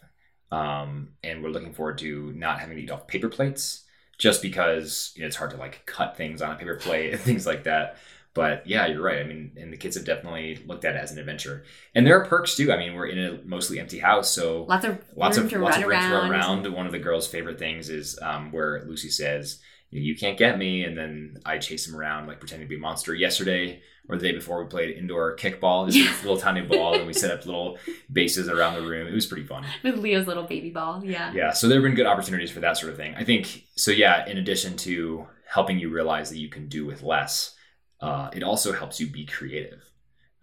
Um, 0.52 1.10
and 1.24 1.44
we're 1.44 1.50
looking 1.50 1.74
forward 1.74 1.98
to 2.00 2.32
not 2.34 2.60
having 2.60 2.78
to 2.78 2.84
eat 2.84 2.92
off 2.92 3.08
paper 3.08 3.30
plates 3.30 3.84
just 4.18 4.42
because 4.42 5.12
you 5.16 5.22
know, 5.22 5.28
it's 5.28 5.36
hard 5.36 5.52
to 5.52 5.58
like 5.58 5.86
cut 5.86 6.18
things 6.18 6.42
on 6.42 6.52
a 6.52 6.56
paper 6.56 6.76
plate 6.76 7.14
and 7.14 7.22
things 7.22 7.46
like 7.46 7.64
that. 7.64 7.98
But 8.34 8.68
yeah, 8.68 8.86
you're 8.86 9.02
right. 9.02 9.20
I 9.20 9.24
mean, 9.24 9.54
and 9.58 9.74
the 9.74 9.78
kids 9.78 9.96
have 9.96 10.06
definitely 10.06 10.64
looked 10.68 10.86
at 10.86 10.96
it 10.96 11.00
as 11.00 11.12
an 11.12 11.18
adventure. 11.18 11.64
And 11.96 12.06
there 12.06 12.22
are 12.22 12.26
perks 12.26 12.56
too. 12.56 12.72
I 12.72 12.78
mean, 12.78 12.94
we're 12.94 13.08
in 13.08 13.18
a 13.18 13.40
mostly 13.44 13.80
empty 13.80 13.98
house, 13.98 14.30
so 14.30 14.64
lots 14.66 14.86
of 14.86 15.04
lots 15.16 15.38
room 15.38 15.48
of 15.48 15.54
to 15.54 15.60
lots 15.60 15.78
run 15.78 15.84
of 15.84 15.90
room 15.90 16.00
to 16.00 16.06
run 16.06 16.32
around. 16.32 16.66
around. 16.66 16.74
One 16.76 16.86
of 16.86 16.92
the 16.92 17.00
girls' 17.00 17.28
favorite 17.28 17.58
things 17.58 17.90
is 17.90 18.20
um, 18.22 18.52
where 18.52 18.84
Lucy 18.86 19.10
says, 19.10 19.60
"You 19.90 20.16
can't 20.16 20.38
get 20.38 20.58
me," 20.58 20.84
and 20.84 20.98
then 20.98 21.38
I 21.46 21.58
chase 21.58 21.88
him 21.88 21.96
around 21.96 22.28
like 22.28 22.40
pretending 22.40 22.68
to 22.68 22.70
be 22.70 22.76
a 22.78 22.80
monster. 22.80 23.14
Yesterday 23.16 23.82
or 24.10 24.18
the 24.18 24.28
day 24.28 24.34
before, 24.34 24.64
we 24.64 24.70
played 24.70 24.96
indoor 24.98 25.36
kickball, 25.36 25.86
just 25.86 25.98
Yeah. 25.98 26.10
a 26.10 26.24
little 26.24 26.38
tiny 26.38 26.62
ball, 26.62 26.96
and 26.96 27.06
we 27.06 27.12
set 27.14 27.30
up 27.32 27.46
little 27.46 27.78
bases 28.12 28.48
around 28.48 28.76
the 28.76 28.82
room. 28.88 29.06
It 29.08 29.14
was 29.14 29.26
pretty 29.26 29.46
fun. 29.46 29.66
with 29.84 29.98
Leo's 29.98 30.28
little 30.28 30.44
baby 30.44 30.70
ball. 30.70 31.04
Yeah. 31.04 31.34
Yeah, 31.34 31.52
so 31.52 31.68
there 31.68 31.78
have 31.78 31.84
been 31.84 31.96
good 31.96 32.06
opportunities 32.06 32.50
for 32.52 32.62
that 32.62 32.78
sort 32.78 32.92
of 32.92 32.98
thing. 32.98 33.16
I 33.16 33.24
think 33.26 33.64
so. 33.76 33.92
Yeah, 33.92 34.26
in 34.26 34.38
addition 34.38 34.78
to 34.78 35.28
helping 35.50 35.78
you 35.80 35.90
realize 35.90 36.30
that 36.30 36.38
you 36.40 36.50
can 36.50 36.68
do 36.70 36.86
with 36.86 37.04
less, 37.04 37.54
uh, 38.02 38.30
it 38.34 38.44
also 38.44 38.72
helps 38.74 39.00
you 39.00 39.08
be 39.08 39.26
creative 39.26 39.92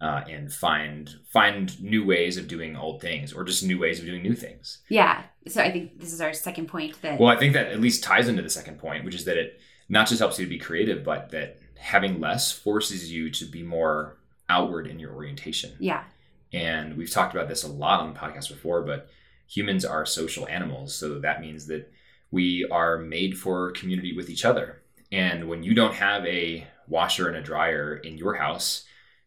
uh, 0.01 0.23
and 0.29 0.51
find 0.51 1.15
find 1.31 1.81
new 1.81 2.05
ways 2.05 2.37
of 2.37 2.47
doing 2.47 2.75
old 2.75 3.01
things, 3.01 3.33
or 3.33 3.43
just 3.43 3.63
new 3.63 3.79
ways 3.79 3.99
of 3.99 4.05
doing 4.05 4.21
new 4.21 4.35
things. 4.35 4.79
Yeah. 4.89 5.23
So 5.47 5.61
I 5.61 5.71
think 5.71 5.99
this 5.99 6.13
is 6.13 6.21
our 6.21 6.33
second 6.33 6.67
point 6.67 7.01
that 7.01 7.19
Well, 7.19 7.29
I 7.29 7.37
think 7.37 7.53
that 7.53 7.67
at 7.67 7.79
least 7.79 8.03
ties 8.03 8.27
into 8.27 8.41
the 8.41 8.49
second 8.49 8.79
point, 8.79 9.05
which 9.05 9.15
is 9.15 9.25
that 9.25 9.37
it 9.37 9.59
not 9.87 10.07
just 10.07 10.19
helps 10.19 10.39
you 10.39 10.45
to 10.45 10.49
be 10.49 10.57
creative, 10.57 11.03
but 11.03 11.29
that 11.31 11.59
having 11.77 12.19
less 12.19 12.51
forces 12.51 13.11
you 13.11 13.29
to 13.29 13.45
be 13.45 13.63
more 13.63 14.17
outward 14.49 14.87
in 14.87 14.99
your 14.99 15.13
orientation. 15.13 15.73
yeah. 15.79 16.03
And 16.53 16.95
we've 16.95 17.11
talked 17.11 17.33
about 17.35 17.49
this 17.49 17.63
a 17.63 17.67
lot 17.67 17.99
on 17.99 18.13
the 18.13 18.19
podcast 18.19 18.47
before, 18.47 18.81
but 18.83 19.09
humans 19.47 19.83
are 19.83 20.05
social 20.05 20.47
animals. 20.47 20.95
So 20.95 21.19
that 21.19 21.41
means 21.41 21.67
that 21.67 21.91
we 22.31 22.65
are 22.71 22.97
made 22.97 23.37
for 23.37 23.71
community 23.71 24.15
with 24.15 24.29
each 24.29 24.45
other. 24.45 24.81
And 25.11 25.49
when 25.49 25.63
you 25.63 25.73
don't 25.73 25.93
have 25.95 26.25
a 26.25 26.65
washer 26.87 27.27
and 27.27 27.35
a 27.37 27.41
dryer 27.41 27.97
in 27.97 28.17
your 28.17 28.35
house, 28.35 28.85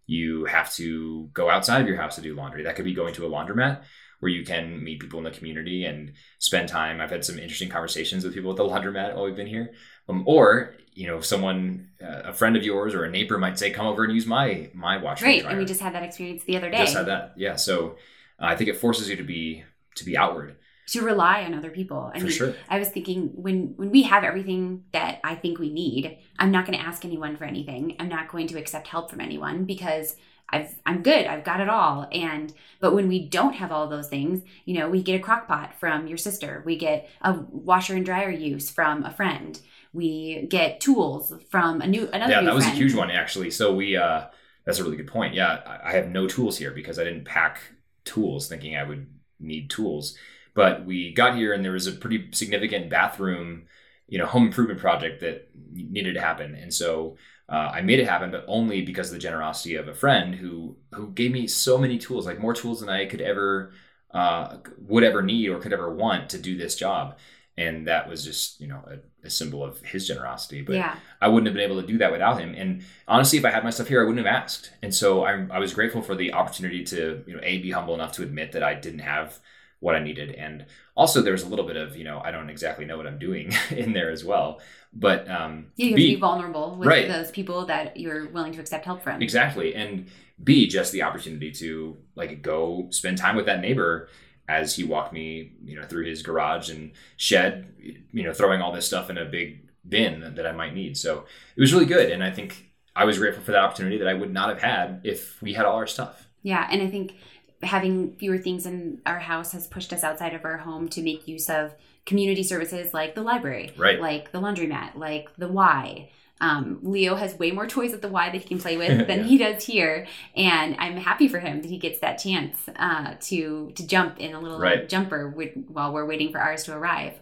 you 0.09 0.47
have 0.47 0.73
to 0.75 1.29
go 1.35 1.49
outside 1.51 1.81
of 1.83 1.87
your 1.87 1.99
house 1.99 2.17
to 2.17 2.23
do 2.23 2.35
laundry. 2.35 2.63
That 2.65 2.75
could 2.77 2.85
be 2.87 2.95
going 2.95 3.15
to 3.15 3.27
a 3.27 3.31
laundromat 3.31 3.83
where 4.21 4.33
you 4.33 4.43
can 4.45 4.83
meet 4.83 4.99
people 5.01 5.19
in 5.19 5.25
the 5.25 5.31
community 5.31 5.85
and 5.85 6.13
spend 6.41 6.69
time. 6.69 7.01
I've 7.01 7.11
had 7.11 7.25
some 7.25 7.39
interesting 7.39 7.69
conversations 7.69 8.25
with 8.25 8.35
people 8.35 8.51
at 8.51 8.57
the 8.57 8.65
laundromat 8.73 9.15
while 9.15 9.27
we've 9.27 9.37
been 9.37 9.47
here. 9.47 9.75
Um, 10.09 10.25
or, 10.27 10.75
you 10.95 11.07
know, 11.07 11.21
someone, 11.21 11.91
uh, 12.03 12.23
a 12.25 12.33
friend 12.33 12.57
of 12.57 12.65
yours 12.65 12.95
or 12.95 13.05
a 13.05 13.11
neighbor 13.11 13.37
might 13.39 13.59
say, 13.59 13.71
come 13.71 13.87
over 13.87 14.03
and 14.03 14.13
use 14.13 14.27
my, 14.27 14.71
my 14.73 14.97
washer 14.97 15.27
Right. 15.27 15.43
dryer 15.43 15.51
And 15.53 15.59
we 15.61 15.67
just 15.67 15.81
had 15.83 15.95
that 15.95 16.03
experience 16.03 16.43
the 16.45 16.57
other 16.57 16.71
day. 16.71 16.79
just 16.79 16.97
had 16.97 17.07
that 17.07 17.35
yeah 17.37 17.55
so 17.57 17.97
uh, 18.41 18.47
i 18.47 18.57
think 18.57 18.71
it 18.71 18.77
forces 18.77 19.09
you 19.11 19.17
to 19.17 19.23
be 19.23 19.63
to 19.97 20.05
be 20.05 20.17
outward 20.17 20.57
To 20.93 21.03
rely 21.03 21.45
on 21.45 21.53
other 21.55 21.71
people. 21.71 22.11
I 22.15 22.19
for 22.19 22.25
mean, 22.25 22.33
sure 22.33 22.55
I 22.69 22.79
was 22.79 22.89
thinking 22.89 23.29
when 23.35 23.75
when 23.77 23.91
we 23.91 24.03
have 24.05 24.25
everything 24.25 24.85
that 24.93 25.21
I 25.23 25.35
think 25.35 25.59
we 25.59 25.71
need, 25.71 26.19
I'm 26.39 26.51
not 26.51 26.67
going 26.67 26.79
to 26.79 26.85
ask 26.85 27.05
anyone 27.05 27.37
for 27.37 27.45
anything. 27.45 27.97
I'm 28.01 28.09
not 28.09 28.29
going 28.29 28.47
to 28.49 28.59
accept 28.59 28.89
help 28.89 29.11
from 29.11 29.21
anyone 29.21 29.65
because 29.65 30.17
I've 30.49 30.75
I'm 30.87 31.03
good. 31.03 31.27
I've 31.27 31.45
got 31.45 31.61
it 31.61 31.69
all. 31.69 32.09
And 32.11 32.55
but 32.81 32.95
when 32.95 33.07
we 33.07 33.29
don't 33.29 33.53
have 33.55 33.71
all 33.71 33.87
those 33.87 34.09
things, 34.09 34.43
you 34.65 34.79
know, 34.79 34.89
we 34.89 35.03
get 35.03 35.21
a 35.21 35.23
crock 35.23 35.47
pot 35.47 35.75
from 35.79 36.07
your 36.07 36.17
sister. 36.17 36.63
We 36.65 36.77
get 36.77 37.09
a 37.21 37.35
washer 37.51 37.95
and 37.95 38.07
dryer 38.07 38.31
use 38.31 38.71
from 38.71 39.05
a 39.05 39.11
friend. 39.11 39.61
We 39.93 40.47
get 40.49 40.81
tools 40.81 41.35
from 41.51 41.83
a 41.83 41.87
new 41.87 42.09
another. 42.13 42.33
Yeah, 42.33 42.41
new 42.41 42.47
that 42.47 42.55
was 42.55 42.65
friend. 42.65 42.79
a 42.79 42.81
huge 42.81 42.95
one 42.95 43.11
actually. 43.11 43.51
So 43.51 43.75
we 43.75 43.97
uh 43.97 44.27
that's 44.65 44.79
a 44.79 44.85
really 44.85 44.97
good 44.97 45.09
point. 45.09 45.35
Yeah, 45.35 45.61
I 45.67 45.91
I 45.91 45.93
have 45.93 46.09
no 46.09 46.27
tools 46.27 46.57
here 46.57 46.71
because 46.71 46.99
I 46.99 47.05
didn't 47.05 47.27
pack 47.27 47.61
tools 48.05 48.49
thinking 48.49 48.75
I 48.75 48.85
would 48.85 49.07
need 49.39 49.69
tools. 49.69 50.17
But 50.55 50.85
we 50.85 51.13
got 51.13 51.37
here 51.37 51.53
and 51.53 51.65
there 51.65 51.73
was 51.73 51.87
a 51.87 51.93
pretty 51.93 52.29
significant 52.33 52.91
bathroom, 52.91 53.65
you 54.09 54.19
know, 54.19 54.27
home 54.27 54.47
improvement 54.47 54.81
project 54.81 55.21
that 55.21 55.49
needed 55.73 56.15
to 56.15 56.21
happen. 56.21 56.55
And 56.55 56.73
so 56.73 57.17
uh, 57.49 57.71
I 57.73 57.83
made 57.83 57.99
it 57.99 58.09
happen, 58.09 58.31
but 58.31 58.45
only 58.47 58.83
because 58.83 59.09
of 59.09 59.15
the 59.15 59.21
generosity 59.21 59.77
of 59.77 59.89
a 59.89 59.95
friend 59.95 60.35
who 60.35 60.77
who 60.93 61.11
gave 61.13 61.33
me 61.33 61.47
so 61.47 61.79
many 61.79 61.99
tools, 61.99 62.27
like 62.27 62.41
more 62.41 62.55
tools 62.55 62.81
than 62.81 62.89
I 62.89 63.07
could 63.07 63.21
ever 63.21 63.73
uh, 64.13 64.59
would 64.79 65.05
ever 65.05 65.23
need 65.23 65.49
or 65.49 65.59
could 65.59 65.73
ever 65.73 65.93
want 65.95 66.31
to 66.31 66.39
do 66.39 66.57
this 66.57 66.77
job. 66.77 67.19
And 67.57 67.89
that 67.89 68.09
was 68.09 68.25
just, 68.25 68.61
you 68.61 68.69
know, 68.69 68.85
a, 68.87 69.27
a 69.27 69.31
symbol 69.31 69.65
of 69.65 69.81
his 69.81 70.07
generosity. 70.07 70.63
But 70.63 70.77
yeah. 70.77 70.95
I 71.21 71.27
wouldn't 71.27 71.47
have 71.47 71.55
been 71.55 71.65
able 71.69 71.81
to 71.81 71.87
do 71.87 71.99
that 71.99 72.13
without 72.13 72.39
him. 72.39 72.55
And 72.55 72.85
honestly, 73.09 73.39
if 73.39 73.45
I 73.45 73.51
had 73.51 73.65
my 73.65 73.71
stuff 73.71 73.89
here, 73.89 74.01
I 74.01 74.05
wouldn't 74.05 74.25
have 74.25 74.33
asked. 74.33 74.71
And 74.81 74.95
so 74.95 75.25
I, 75.25 75.45
I 75.51 75.59
was 75.59 75.75
grateful 75.75 76.01
for 76.01 76.15
the 76.15 76.35
opportunity 76.35 76.85
to, 76.85 77.25
you 77.27 77.35
know, 77.35 77.41
a 77.43 77.59
be 77.59 77.73
humble 77.73 77.95
enough 77.95 78.13
to 78.13 78.23
admit 78.23 78.53
that 78.53 78.63
I 78.63 78.75
didn't 78.75 79.01
have 79.01 79.41
what 79.81 79.95
I 79.95 80.01
needed, 80.01 80.33
and 80.33 80.67
also 80.97 81.23
there 81.23 81.33
was 81.33 81.45
a 81.45 81.49
little 81.49 81.67
bit 81.67 81.77
of, 81.77 81.97
you 81.97 82.05
know, 82.05 82.21
I 82.25 82.31
don't 82.33 82.51
exactly 82.51 82.85
know 82.85 82.97
what 82.97 83.07
I'm 83.07 83.19
doing 83.19 83.53
in 83.71 83.93
there 83.93 84.11
as 84.11 84.25
well. 84.25 84.61
But 84.93 85.31
um, 85.31 85.67
You 85.77 85.91
have 85.91 85.97
B- 85.97 86.11
to 86.11 86.15
be 86.17 86.21
vulnerable 86.21 86.77
with 86.77 86.89
Right. 86.89 87.07
those 87.09 87.31
people 87.31 87.67
that 87.67 87.97
you're 87.97 88.29
willing 88.31 88.53
to 88.55 88.61
accept 88.61 88.85
help 88.85 89.03
from. 89.03 89.23
Exactly. 89.23 89.75
And 89.75 90.09
B, 90.43 90.67
just 90.67 90.93
the 90.93 91.03
opportunity 91.03 91.53
to 91.53 91.97
like 92.17 92.43
go 92.43 92.89
spend 92.91 93.19
time 93.19 93.37
with 93.37 93.47
that 93.47 93.61
neighbor 93.61 94.09
as 94.49 94.75
he 94.77 94.83
walked 94.85 95.13
me, 95.13 95.53
you 95.65 95.77
know, 95.77 95.87
through 95.87 96.07
his 96.07 96.23
garage 96.23 96.71
and 96.71 96.93
shed, 97.17 97.73
you 98.13 98.23
know, 98.25 98.33
throwing 98.33 98.61
all 98.63 98.73
this 98.73 98.87
stuff 98.87 99.11
in 99.11 99.19
a 99.19 99.25
big 99.27 99.69
bin 99.89 100.35
that 100.37 100.47
I 100.47 100.53
might 100.53 100.75
need. 100.75 100.97
So 100.97 101.25
it 101.57 101.61
was 101.61 101.73
really 101.73 101.87
good. 101.87 102.11
And 102.11 102.25
I 102.25 102.31
think 102.31 102.71
I 102.97 103.05
was 103.05 103.19
grateful 103.19 103.43
for 103.45 103.53
that 103.53 103.63
opportunity 103.63 103.99
that 103.99 104.09
I 104.09 104.15
would 104.15 104.33
not 104.33 104.49
have 104.49 104.61
had 104.63 105.03
if 105.05 105.41
we 105.43 105.53
had 105.53 105.67
all 105.67 105.77
our 105.77 105.87
stuff. 105.87 106.27
Yeah, 106.43 106.67
and 106.71 106.81
I 106.81 106.87
think 106.89 107.15
having 107.63 108.13
fewer 108.17 108.39
things 108.39 108.67
in 108.67 109.01
our 109.07 109.19
house 109.19 109.53
has 109.53 109.67
pushed 109.67 109.93
us 109.93 110.05
outside 110.05 110.35
of 110.35 110.45
our 110.45 110.59
home 110.59 110.89
to 110.91 111.03
make 111.03 111.27
use 111.27 111.49
of 111.51 111.73
community 112.07 112.43
services 112.43 112.95
like 112.95 113.15
the 113.15 113.23
library, 113.23 113.71
Right. 113.77 114.01
like 114.01 114.33
the 114.33 114.41
laundromat, 114.41 114.97
like 114.97 115.29
the 115.37 115.49
Y. 115.49 116.11
Um, 116.41 116.79
Leo 116.83 117.17
has 117.17 117.35
way 117.37 117.51
more 117.51 117.67
toys 117.77 117.93
at 117.93 118.01
the 118.01 118.09
Y 118.09 118.31
that 118.31 118.41
he 118.43 118.47
can 118.49 118.59
play 118.61 118.77
with 118.77 119.07
than 119.09 119.19
Yeah. 119.21 119.25
he 119.25 119.39
does 119.39 119.65
here, 119.65 120.07
and 120.37 120.77
I'm 120.79 120.97
happy 120.97 121.27
for 121.29 121.41
him 121.41 121.63
that 121.63 121.69
he 121.69 121.79
gets 121.79 121.99
that 121.99 122.19
chance 122.19 122.57
uh, 122.77 123.15
to 123.23 123.73
to 123.75 123.87
jump 123.87 124.19
in 124.21 124.35
a 124.35 124.41
little 124.41 124.59
Right. 124.61 124.89
jumper 124.89 125.29
with, 125.29 125.53
while 125.67 125.93
we're 125.93 126.07
waiting 126.07 126.31
for 126.31 126.39
ours 126.39 126.63
to 126.65 126.77
arrive. 126.77 127.15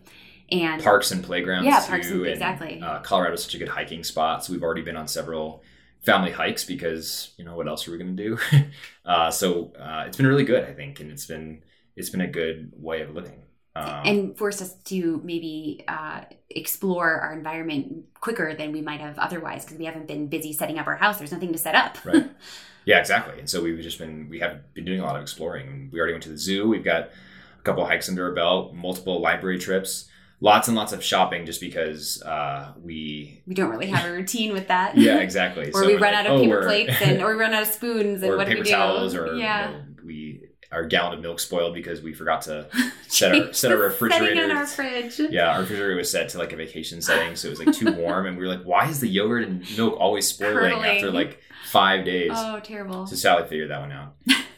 And 0.53 0.81
Parks 0.83 1.11
and 1.11 1.25
playgrounds. 1.25 1.67
Yeah, 1.67 1.81
too, 1.81 1.89
parks 1.89 2.07
and- 2.11 2.21
and, 2.21 2.27
exactly. 2.31 2.81
Uh, 2.81 3.01
Colorado's 3.01 3.43
such 3.43 3.55
a 3.57 3.59
good 3.59 3.69
hiking 3.69 4.05
spot. 4.05 4.45
So 4.45 4.53
we've 4.53 4.63
already 4.63 4.83
been 4.83 4.97
on 4.97 5.09
several 5.09 5.63
family 6.07 6.31
hikes 6.31 6.65
because, 6.65 7.35
you 7.37 7.45
know, 7.45 7.57
what 7.57 7.69
else 7.69 7.87
are 7.87 7.91
we 7.91 7.99
going 7.99 8.17
to 8.17 8.23
do? 8.23 8.39
uh, 9.05 9.31
so 9.31 9.73
uh, 9.79 10.05
it's 10.07 10.17
been 10.17 10.27
really 10.27 10.45
good, 10.45 10.65
I 10.65 10.73
think. 10.73 11.01
And 11.01 11.11
it's 11.11 11.27
been, 11.27 11.63
it's 11.97 12.09
been 12.09 12.23
a 12.23 12.29
good 12.29 12.73
way 12.77 13.03
of 13.03 13.15
living. 13.15 13.43
Um, 13.75 14.07
and 14.07 14.39
forced 14.39 14.63
us 14.63 14.73
to 14.85 15.21
maybe 15.23 15.85
uh, 15.87 16.23
explore 16.49 17.21
our 17.21 17.35
environment 17.35 18.07
quicker 18.21 18.55
than 18.55 18.73
we 18.73 18.81
might 18.81 19.01
have 19.01 19.19
otherwise 19.19 19.67
because 19.67 19.77
we 19.77 19.85
haven't 19.85 20.07
been 20.07 20.29
busy 20.29 20.55
setting 20.55 20.79
up 20.79 20.87
our 20.87 20.97
house. 20.97 21.19
There's 21.19 21.33
nothing 21.33 21.53
to 21.53 21.59
set 21.59 21.75
up. 21.75 22.03
Right. 22.05 22.31
Yeah, 22.87 23.01
exactly. 23.01 23.37
And 23.41 23.51
so 23.51 23.65
we've 23.65 23.81
just 23.81 23.99
been 23.99 24.29
we 24.31 24.39
have 24.39 24.73
been 24.73 24.85
doing 24.85 25.01
a 25.01 25.05
lot 25.05 25.17
of 25.17 25.23
exploring. 25.23 25.91
We 25.93 25.99
already 25.99 26.13
went 26.13 26.23
to 26.23 26.29
the 26.29 26.39
zoo. 26.39 26.69
We've 26.69 26.85
got 26.85 27.11
a 27.59 27.63
couple 27.65 27.85
hikes 27.85 28.09
under 28.09 28.27
our 28.27 28.33
belt, 28.33 28.75
multiple 28.75 29.21
library 29.21 29.59
trips, 29.59 30.09
lots 30.41 30.69
and 30.69 30.77
lots 30.77 30.93
of 30.93 31.03
shopping 31.03 31.47
just 31.47 31.61
because 31.61 32.23
uh, 32.23 32.73
we 32.83 33.43
we 33.47 33.55
don't 33.55 33.71
really 33.71 33.87
have 33.87 34.09
a 34.09 34.13
routine 34.17 34.53
with 34.53 34.69
that. 34.69 34.97
yeah 34.97 35.19
exactly. 35.19 35.71
or 35.71 35.83
So 35.83 35.87
we 35.87 35.95
run 35.95 36.13
like, 36.13 36.15
out 36.15 36.27
of 36.27 36.33
oh, 36.33 36.45
paper 36.45 36.63
plates 36.63 36.95
and 37.03 37.23
or 37.23 37.35
we 37.35 37.41
run 37.41 37.55
out 37.55 37.63
of 37.63 37.69
spoons 37.69 38.23
and 38.23 38.33
or 38.33 38.37
what 38.37 38.45
do 38.45 38.51
paper 38.53 38.61
we 38.63 38.65
do? 38.67 38.73
towels 38.73 39.15
or 39.15 39.35
yeah. 39.37 39.71
you 39.71 39.77
know, 39.77 39.85
we 40.05 40.43
our 40.73 40.85
gallon 40.85 41.15
of 41.15 41.21
milk 41.21 41.39
spoiled 41.39 41.75
because 41.75 42.03
we 42.03 42.13
forgot 42.13 42.43
to 42.43 42.69
set 43.09 43.35
our 43.35 43.53
set 43.53 43.71
our 43.73 43.79
refrigerator. 43.79 44.45
in 44.45 44.51
our 44.51 44.67
fridge. 44.67 45.19
yeah, 45.31 45.53
our 45.53 45.61
refrigerator 45.61 45.95
was 45.97 46.11
set 46.11 46.29
to 46.31 46.39
like 46.39 46.53
a 46.53 46.57
vacation 46.57 47.01
setting, 47.01 47.37
so 47.37 47.47
it 47.49 47.51
was 47.51 47.61
like 47.65 47.75
too 47.75 47.93
warm, 47.93 48.27
and 48.27 48.37
we 48.37 48.43
were 48.45 48.53
like, 48.53 48.65
"Why 48.65 48.89
is 48.89 49.01
the 49.01 49.07
yogurt 49.09 49.45
and 49.45 49.65
milk 49.77 49.97
always 49.99 50.27
spoiling 50.27 50.57
Curdling. 50.73 50.91
after 50.91 51.11
like 51.13 51.41
five 51.67 52.05
days?" 52.05 52.33
Oh, 52.35 52.61
terrible. 52.61 53.07
So 53.07 53.17
Sally 53.17 53.47
figured 53.49 53.71
that 53.71 53.81
one 53.81 53.93
out. 53.93 54.15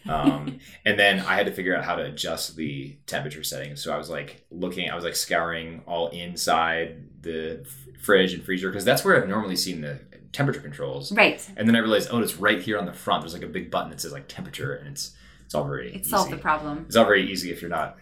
Um, 0.08 0.58
and 0.84 0.98
then 0.98 1.20
I 1.20 1.34
had 1.34 1.46
to 1.46 1.52
figure 1.52 1.76
out 1.76 1.84
how 1.84 1.96
to 1.96 2.04
adjust 2.04 2.56
the 2.56 2.98
temperature 3.06 3.42
settings. 3.42 3.82
So 3.82 3.92
I 3.92 3.98
was 3.98 4.08
like 4.08 4.44
looking, 4.50 4.90
I 4.90 4.94
was 4.94 5.04
like 5.04 5.16
scouring 5.16 5.82
all 5.86 6.08
inside 6.08 7.04
the 7.20 7.66
fridge 8.00 8.32
and 8.32 8.44
freezer 8.44 8.70
because 8.70 8.84
that's 8.84 9.04
where 9.04 9.20
I've 9.20 9.28
normally 9.28 9.56
seen 9.56 9.80
the 9.80 10.00
temperature 10.32 10.60
controls. 10.60 11.12
Right. 11.12 11.46
And 11.56 11.68
then 11.68 11.76
I 11.76 11.80
realized, 11.80 12.08
oh, 12.12 12.20
it's 12.20 12.36
right 12.36 12.60
here 12.60 12.78
on 12.78 12.86
the 12.86 12.92
front. 12.92 13.22
There's 13.22 13.34
like 13.34 13.42
a 13.42 13.48
big 13.48 13.70
button 13.70 13.90
that 13.90 14.00
says 14.00 14.12
like 14.12 14.28
temperature, 14.28 14.74
and 14.74 14.88
it's 14.88 15.14
it's 15.44 15.54
all 15.54 15.64
very 15.64 15.94
It 15.94 16.06
solved 16.06 16.30
the 16.30 16.36
problem. 16.36 16.84
It's 16.86 16.96
all 16.96 17.04
very 17.04 17.30
easy 17.30 17.50
if 17.50 17.62
you're 17.62 17.70
not 17.70 17.96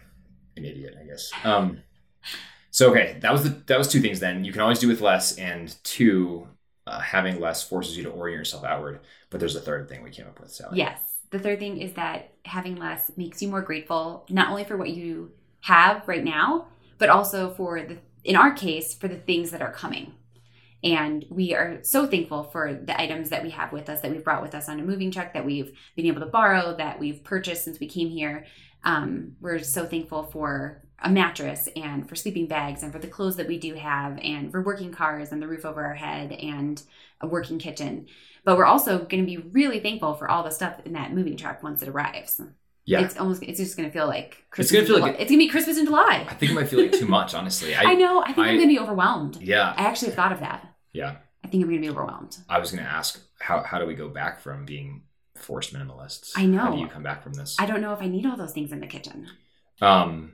an 0.57 0.65
idiot, 0.65 0.95
I 0.99 1.05
guess. 1.05 1.31
Um, 1.43 1.81
so 2.71 2.91
okay, 2.91 3.17
that 3.21 3.31
was 3.31 3.43
the 3.43 3.49
that 3.67 3.77
was 3.77 3.87
two 3.87 4.01
things. 4.01 4.19
Then 4.19 4.43
you 4.43 4.51
can 4.51 4.61
always 4.61 4.79
do 4.79 4.87
with 4.87 5.01
less, 5.01 5.37
and 5.37 5.75
two, 5.83 6.47
uh, 6.87 6.99
having 6.99 7.39
less 7.39 7.63
forces 7.63 7.97
you 7.97 8.03
to 8.03 8.09
orient 8.09 8.39
yourself 8.39 8.63
outward. 8.63 9.01
But 9.29 9.39
there's 9.39 9.55
a 9.55 9.61
third 9.61 9.89
thing 9.89 10.03
we 10.03 10.11
came 10.11 10.25
up 10.25 10.39
with, 10.39 10.51
Sally. 10.51 10.77
Yes. 10.77 10.99
The 11.29 11.39
third 11.39 11.59
thing 11.59 11.81
is 11.81 11.93
that 11.93 12.31
having 12.45 12.77
less 12.77 13.11
makes 13.17 13.41
you 13.41 13.49
more 13.49 13.61
grateful, 13.61 14.25
not 14.29 14.49
only 14.49 14.63
for 14.63 14.77
what 14.77 14.89
you 14.89 15.31
have 15.61 16.07
right 16.07 16.23
now, 16.23 16.67
but 16.97 17.09
also 17.09 17.53
for 17.53 17.81
the, 17.81 17.97
in 18.23 18.35
our 18.35 18.53
case, 18.53 18.93
for 18.93 19.07
the 19.07 19.17
things 19.17 19.51
that 19.51 19.61
are 19.61 19.71
coming. 19.71 20.13
And 20.83 21.25
we 21.29 21.53
are 21.53 21.83
so 21.83 22.05
thankful 22.05 22.43
for 22.45 22.73
the 22.73 22.99
items 22.99 23.29
that 23.29 23.43
we 23.43 23.49
have 23.49 23.73
with 23.73 23.89
us, 23.89 24.01
that 24.01 24.11
we've 24.11 24.23
brought 24.23 24.41
with 24.41 24.55
us 24.55 24.69
on 24.69 24.79
a 24.79 24.83
moving 24.83 25.11
truck, 25.11 25.33
that 25.33 25.45
we've 25.45 25.77
been 25.95 26.05
able 26.05 26.21
to 26.21 26.27
borrow, 26.27 26.75
that 26.77 26.99
we've 26.99 27.23
purchased 27.23 27.65
since 27.65 27.79
we 27.79 27.87
came 27.87 28.09
here. 28.09 28.45
Um, 28.83 29.35
we're 29.41 29.59
so 29.59 29.85
thankful 29.85 30.23
for 30.31 30.83
a 31.01 31.09
mattress 31.09 31.69
and 31.75 32.09
for 32.09 32.15
sleeping 32.15 32.47
bags 32.47 32.81
and 32.81 32.91
for 32.91 32.99
the 32.99 33.07
clothes 33.07 33.35
that 33.35 33.47
we 33.47 33.59
do 33.59 33.75
have 33.75 34.17
and 34.19 34.51
for 34.51 34.61
working 34.61 34.91
cars 34.91 35.31
and 35.31 35.41
the 35.41 35.47
roof 35.47 35.65
over 35.65 35.85
our 35.85 35.93
head 35.93 36.31
and 36.31 36.81
a 37.21 37.27
working 37.27 37.59
kitchen. 37.59 38.07
But 38.43 38.57
we're 38.57 38.65
also 38.65 38.99
going 38.99 39.21
to 39.21 39.25
be 39.25 39.37
really 39.37 39.79
thankful 39.79 40.15
for 40.15 40.29
all 40.29 40.43
the 40.43 40.49
stuff 40.49 40.75
in 40.85 40.93
that 40.93 41.13
moving 41.13 41.37
truck 41.37 41.61
once 41.61 41.81
it 41.81 41.89
arrives. 41.89 42.41
Yeah. 42.85 43.01
It's 43.01 43.17
almost 43.17 43.43
it's 43.43 43.59
just 43.59 43.75
going 43.75 43.89
to 43.89 43.93
feel 43.93 44.07
like 44.07 44.45
Christmas. 44.49 44.71
gonna 44.71 44.87
feel 44.87 44.99
like 44.99 45.19
it's 45.19 45.29
going 45.29 45.39
to 45.39 45.45
be 45.45 45.49
Christmas 45.49 45.77
in 45.77 45.85
July. 45.85 46.25
I 46.27 46.33
think 46.33 46.53
it 46.53 46.55
might 46.55 46.69
feel 46.69 46.81
like 46.81 46.93
too 46.93 47.05
much, 47.05 47.33
honestly. 47.33 47.75
I, 47.75 47.83
I, 47.91 47.93
know. 47.95 48.21
I 48.21 48.27
think 48.27 48.47
I, 48.47 48.49
am 48.51 48.55
going 48.55 48.69
to 48.69 48.73
be 48.73 48.79
overwhelmed. 48.79 49.41
Yeah, 49.41 49.73
I 49.75 49.83
actually 49.83 50.11
thought 50.11 50.31
of 50.31 50.39
that. 50.39 50.73
yeah. 50.93 51.17
I 51.43 51.49
think 51.49 51.63
I'm 51.63 51.69
going 51.69 51.81
to 51.81 51.87
be 51.87 51.91
overwhelmed. 51.91 52.37
I 52.49 52.59
was 52.59 52.71
going 52.71 52.83
to 52.83 52.89
ask 52.89 53.21
how 53.39 53.61
how 53.61 53.79
do 53.79 53.85
we 53.85 53.93
go 53.93 54.09
back 54.09 54.39
from 54.39 54.65
being 54.65 55.03
forced 55.35 55.73
minimalists? 55.73 56.31
I 56.35 56.45
know. 56.45 56.59
How 56.59 56.71
do 56.71 56.79
you 56.79 56.87
come 56.87 57.03
back 57.03 57.23
from 57.23 57.33
this? 57.33 57.55
I 57.59 57.65
don't 57.65 57.81
know 57.81 57.93
if 57.93 58.01
I 58.01 58.07
need 58.07 58.25
all 58.25 58.35
those 58.35 58.53
things 58.53 58.71
in 58.71 58.79
the 58.79 58.87
kitchen. 58.87 59.27
Um, 59.81 60.33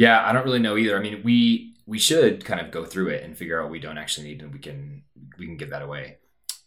yeah, 0.00 0.26
I 0.26 0.32
don't 0.32 0.46
really 0.46 0.60
know 0.60 0.78
either. 0.78 0.96
I 0.96 1.02
mean, 1.02 1.20
we 1.22 1.74
we 1.84 1.98
should 1.98 2.42
kind 2.42 2.58
of 2.58 2.70
go 2.70 2.86
through 2.86 3.08
it 3.08 3.22
and 3.22 3.36
figure 3.36 3.60
out 3.60 3.64
what 3.64 3.72
we 3.72 3.80
don't 3.80 3.98
actually 3.98 4.28
need, 4.28 4.40
and 4.40 4.50
we 4.50 4.58
can 4.58 5.02
we 5.36 5.44
can 5.44 5.58
give 5.58 5.68
that 5.68 5.82
away. 5.82 6.16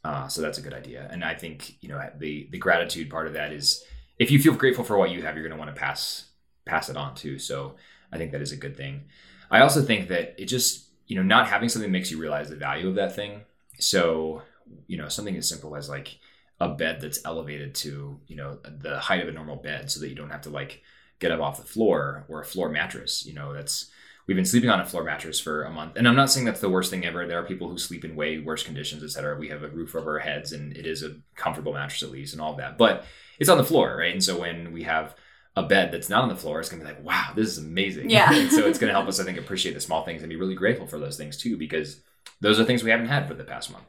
Uh, 0.04 0.28
so 0.28 0.40
that's 0.40 0.60
a 0.60 0.62
good 0.62 0.76
idea. 0.76 1.10
And 1.12 1.24
I 1.24 1.34
think 1.34 1.82
you 1.82 1.90
know 1.90 2.00
the 2.16 2.48
the 2.52 2.60
gratitude 2.60 3.10
part 3.10 3.26
of 3.26 3.34
that 3.34 3.52
is 3.52 3.84
if 4.20 4.30
you 4.30 4.38
feel 4.38 4.54
grateful 4.54 4.84
for 4.84 5.00
what 5.00 5.10
you 5.10 5.24
have, 5.24 5.36
you're 5.36 5.48
going 5.48 5.58
to 5.58 5.60
want 5.60 5.76
to 5.76 5.82
pass 5.82 6.26
pass 6.68 6.90
it 6.90 6.96
on 6.96 7.16
too. 7.16 7.40
So 7.40 7.76
I 8.12 8.20
think 8.20 8.34
that 8.34 8.42
is 8.44 8.52
a 8.52 8.56
good 8.56 8.78
thing. 8.78 9.06
I 9.50 9.62
also 9.62 9.82
think 9.82 10.10
that 10.10 10.36
it 10.38 10.46
just 10.46 10.90
you 11.08 11.16
know 11.16 11.24
not 11.24 11.48
having 11.48 11.70
something 11.70 11.92
makes 11.92 12.12
you 12.12 12.20
realize 12.20 12.50
the 12.52 12.56
value 12.56 12.88
of 12.88 12.96
that 12.96 13.16
thing. 13.16 13.42
So 13.80 14.44
you 14.86 15.00
know 15.00 15.10
something 15.10 15.36
as 15.36 15.50
simple 15.50 15.76
as 15.76 15.90
like 15.90 16.20
a 16.60 16.70
bed 16.70 17.02
that's 17.02 17.26
elevated 17.26 17.74
to 17.74 18.20
you 18.28 18.36
know 18.36 18.60
the 18.64 19.00
height 19.00 19.24
of 19.24 19.28
a 19.28 19.32
normal 19.32 19.56
bed, 19.56 19.90
so 19.90 20.02
that 20.02 20.10
you 20.10 20.16
don't 20.16 20.30
have 20.30 20.42
to 20.42 20.52
like 20.52 20.84
get 21.24 21.32
up 21.32 21.42
off 21.42 21.58
the 21.58 21.68
floor 21.68 22.26
or 22.28 22.42
a 22.42 22.46
floor 22.46 22.70
mattress. 22.70 23.26
You 23.26 23.34
know, 23.34 23.54
that's 23.54 23.90
we've 24.28 24.36
been 24.36 24.46
sleeping 24.46 24.70
on 24.70 24.80
a 24.80 24.86
floor 24.86 25.04
mattress 25.04 25.40
for 25.40 25.64
a 25.64 25.72
month, 25.72 25.96
and 25.96 26.08
I'm 26.08 26.16
not 26.16 26.30
saying 26.30 26.46
that's 26.46 26.62
the 26.62 26.70
worst 26.70 26.92
thing 26.92 27.06
ever. 27.06 27.26
There 27.26 27.40
are 27.40 27.46
people 27.46 27.70
who 27.70 27.78
sleep 27.78 28.06
in 28.06 28.16
way 28.16 28.40
worse 28.40 28.64
conditions, 28.64 29.04
etc. 29.04 29.38
We 29.38 29.50
have 29.50 29.64
a 29.64 29.70
roof 29.70 29.96
over 29.96 30.14
our 30.14 30.20
heads, 30.20 30.52
and 30.52 30.76
it 30.76 30.86
is 30.86 31.04
a 31.04 31.16
comfortable 31.36 31.74
mattress 31.74 32.04
at 32.04 32.12
least, 32.12 32.34
and 32.34 32.42
all 32.42 32.52
of 32.52 32.58
that. 32.58 32.78
But 32.78 33.06
it's 33.40 33.50
on 33.50 33.58
the 33.58 33.64
floor, 33.64 33.98
right? 33.98 34.14
And 34.14 34.24
so 34.24 34.40
when 34.40 34.72
we 34.72 34.84
have 34.84 35.16
a 35.56 35.64
bed 35.64 35.92
that's 35.92 36.10
not 36.10 36.24
on 36.24 36.30
the 36.30 36.36
floor, 36.36 36.60
it's 36.60 36.70
gonna 36.70 36.84
be 36.84 36.90
like, 36.90 37.04
wow, 37.04 37.32
this 37.36 37.48
is 37.48 37.58
amazing. 37.60 38.10
Yeah. 38.10 38.34
and 38.34 38.52
so 38.52 38.68
it's 38.68 38.80
gonna 38.80 38.92
help 38.92 39.08
us, 39.08 39.20
I 39.20 39.24
think, 39.24 39.38
appreciate 39.38 39.74
the 39.74 39.82
small 39.82 40.04
things 40.04 40.22
and 40.22 40.30
be 40.30 40.36
really 40.36 40.56
grateful 40.56 40.88
for 40.88 41.00
those 41.00 41.18
things 41.18 41.38
too, 41.38 41.58
because 41.58 42.02
those 42.42 42.60
are 42.60 42.66
things 42.66 42.84
we 42.84 42.92
haven't 42.92 43.08
had 43.08 43.28
for 43.28 43.34
the 43.34 43.44
past 43.44 43.72
month. 43.72 43.86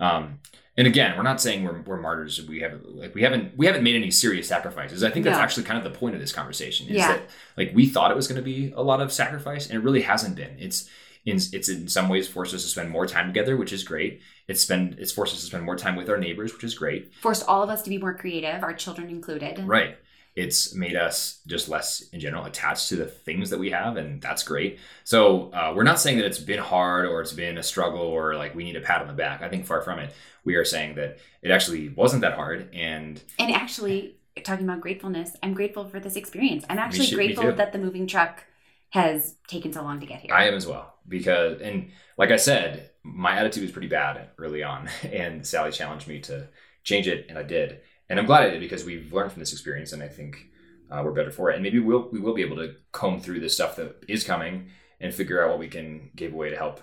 Um, 0.00 0.40
and 0.76 0.86
again, 0.86 1.16
we're 1.16 1.22
not 1.24 1.40
saying 1.40 1.64
we're, 1.64 1.82
we're 1.82 2.00
martyrs. 2.00 2.40
We 2.48 2.60
have 2.60 2.80
like 2.84 3.14
we 3.14 3.22
haven't 3.22 3.56
we 3.56 3.66
haven't 3.66 3.82
made 3.84 3.96
any 3.96 4.10
serious 4.10 4.48
sacrifices. 4.48 5.04
I 5.04 5.10
think 5.10 5.24
that's 5.24 5.36
No. 5.36 5.42
actually 5.42 5.64
kind 5.64 5.78
of 5.84 5.84
the 5.92 5.96
point 5.96 6.14
of 6.14 6.20
this 6.20 6.32
conversation. 6.32 6.88
Is 6.88 6.96
Yeah. 6.96 7.08
that 7.08 7.22
like 7.56 7.72
we 7.74 7.86
thought 7.86 8.10
it 8.10 8.16
was 8.16 8.26
going 8.26 8.36
to 8.40 8.42
be 8.44 8.72
a 8.74 8.82
lot 8.82 9.00
of 9.00 9.12
sacrifice, 9.12 9.66
and 9.68 9.76
it 9.76 9.84
really 9.84 10.02
hasn't 10.02 10.36
been. 10.36 10.56
It's 10.58 10.88
in, 11.26 11.36
it's 11.52 11.68
in 11.68 11.86
some 11.86 12.08
ways 12.08 12.26
forced 12.28 12.54
us 12.54 12.62
to 12.62 12.68
spend 12.68 12.88
more 12.88 13.06
time 13.06 13.26
together, 13.26 13.58
which 13.58 13.74
is 13.74 13.84
great. 13.84 14.22
It's 14.48 14.62
spend 14.62 14.96
it's 14.98 15.12
forced 15.12 15.34
us 15.34 15.40
to 15.40 15.46
spend 15.46 15.64
more 15.64 15.76
time 15.76 15.96
with 15.96 16.08
our 16.08 16.16
neighbors, 16.16 16.54
which 16.54 16.64
is 16.64 16.74
great. 16.74 17.12
Forced 17.14 17.46
all 17.46 17.62
of 17.62 17.68
us 17.68 17.82
to 17.82 17.90
be 17.90 17.98
more 17.98 18.14
creative, 18.14 18.62
our 18.62 18.72
children 18.72 19.10
included. 19.10 19.58
Right. 19.66 19.98
It's 20.36 20.74
made 20.74 20.96
us 20.96 21.40
just 21.46 21.68
less 21.68 22.02
in 22.12 22.20
general 22.20 22.44
attached 22.44 22.88
to 22.90 22.96
the 22.96 23.06
things 23.06 23.50
that 23.50 23.58
we 23.58 23.70
have, 23.70 23.96
and 23.96 24.22
that's 24.22 24.42
great. 24.42 24.78
So 25.04 25.50
uh, 25.52 25.72
we're 25.74 25.82
not 25.82 25.98
saying 26.00 26.18
that 26.18 26.26
it's 26.26 26.38
been 26.38 26.60
hard 26.60 27.06
or 27.06 27.20
it's 27.20 27.32
been 27.32 27.58
a 27.58 27.62
struggle 27.62 28.02
or 28.02 28.36
like 28.36 28.54
we 28.54 28.64
need 28.64 28.76
a 28.76 28.80
pat 28.80 29.02
on 29.02 29.08
the 29.08 29.12
back. 29.12 29.42
I 29.42 29.48
think 29.48 29.66
far 29.66 29.82
from 29.82 29.98
it. 29.98 30.14
We 30.44 30.54
are 30.54 30.64
saying 30.64 30.94
that 30.94 31.18
it 31.42 31.50
actually 31.50 31.88
wasn't 31.88 32.22
that 32.22 32.34
hard, 32.34 32.70
and 32.72 33.20
And 33.38 33.52
actually, 33.52 34.16
talking 34.44 34.64
about 34.64 34.80
gratefulness, 34.80 35.32
I'm 35.42 35.52
grateful 35.52 35.88
for 35.88 36.00
this 36.00 36.16
experience. 36.16 36.64
I'm 36.68 36.78
actually 36.78 37.06
should- 37.06 37.16
grateful 37.16 37.52
that 37.52 37.72
the 37.72 37.78
moving 37.78 38.06
truck 38.06 38.44
has 38.90 39.36
taken 39.46 39.72
so 39.72 39.82
long 39.82 40.00
to 40.00 40.06
get 40.06 40.20
here. 40.20 40.34
I 40.34 40.46
am 40.46 40.54
as 40.54 40.66
well 40.66 40.94
because, 41.08 41.60
and 41.60 41.90
like 42.16 42.30
I 42.30 42.36
said, 42.36 42.90
my 43.02 43.36
attitude 43.36 43.62
was 43.62 43.72
pretty 43.72 43.88
bad 43.88 44.28
early 44.38 44.62
on, 44.62 44.88
and 45.02 45.46
Sally 45.46 45.72
challenged 45.72 46.08
me 46.08 46.20
to 46.20 46.48
change 46.82 47.06
it, 47.08 47.26
and 47.28 47.38
I 47.38 47.42
did, 47.42 47.80
and 48.10 48.18
I'm 48.18 48.26
glad 48.26 48.42
I 48.42 48.50
did 48.50 48.60
because 48.60 48.84
we've 48.84 49.10
learned 49.12 49.32
from 49.32 49.40
this 49.40 49.52
experience, 49.52 49.92
and 49.92 50.02
I 50.02 50.08
think 50.08 50.50
uh, 50.90 51.00
we're 51.02 51.12
better 51.12 51.30
for 51.30 51.50
it, 51.50 51.54
and 51.54 51.62
maybe 51.62 51.78
we'll 51.78 52.10
we 52.12 52.20
will 52.20 52.34
be 52.34 52.42
able 52.42 52.56
to 52.56 52.74
comb 52.92 53.20
through 53.20 53.40
this 53.40 53.54
stuff 53.54 53.76
that 53.76 54.04
is 54.08 54.24
coming 54.24 54.68
and 55.00 55.14
figure 55.14 55.42
out 55.42 55.48
what 55.48 55.58
we 55.58 55.68
can 55.68 56.10
give 56.14 56.34
away 56.34 56.50
to 56.50 56.56
help 56.56 56.80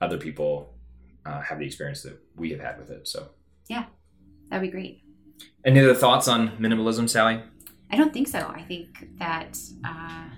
other 0.00 0.16
people 0.16 0.74
uh, 1.26 1.42
have 1.42 1.58
the 1.58 1.66
experience 1.66 2.02
that 2.02 2.18
we 2.36 2.50
have 2.50 2.60
had 2.60 2.78
with 2.78 2.90
it. 2.90 3.06
So, 3.06 3.28
yeah, 3.68 3.84
That'd 4.48 4.66
be 4.66 4.72
great. 4.72 5.02
any 5.64 5.80
other 5.80 5.94
thoughts 5.94 6.28
on 6.28 6.56
minimalism, 6.56 7.10
Sally? 7.10 7.42
I 7.90 7.96
don't 7.96 8.12
think 8.12 8.28
so. 8.28 8.38
I 8.38 8.62
think 8.62 9.18
that 9.18 9.58
uh, 9.84 10.28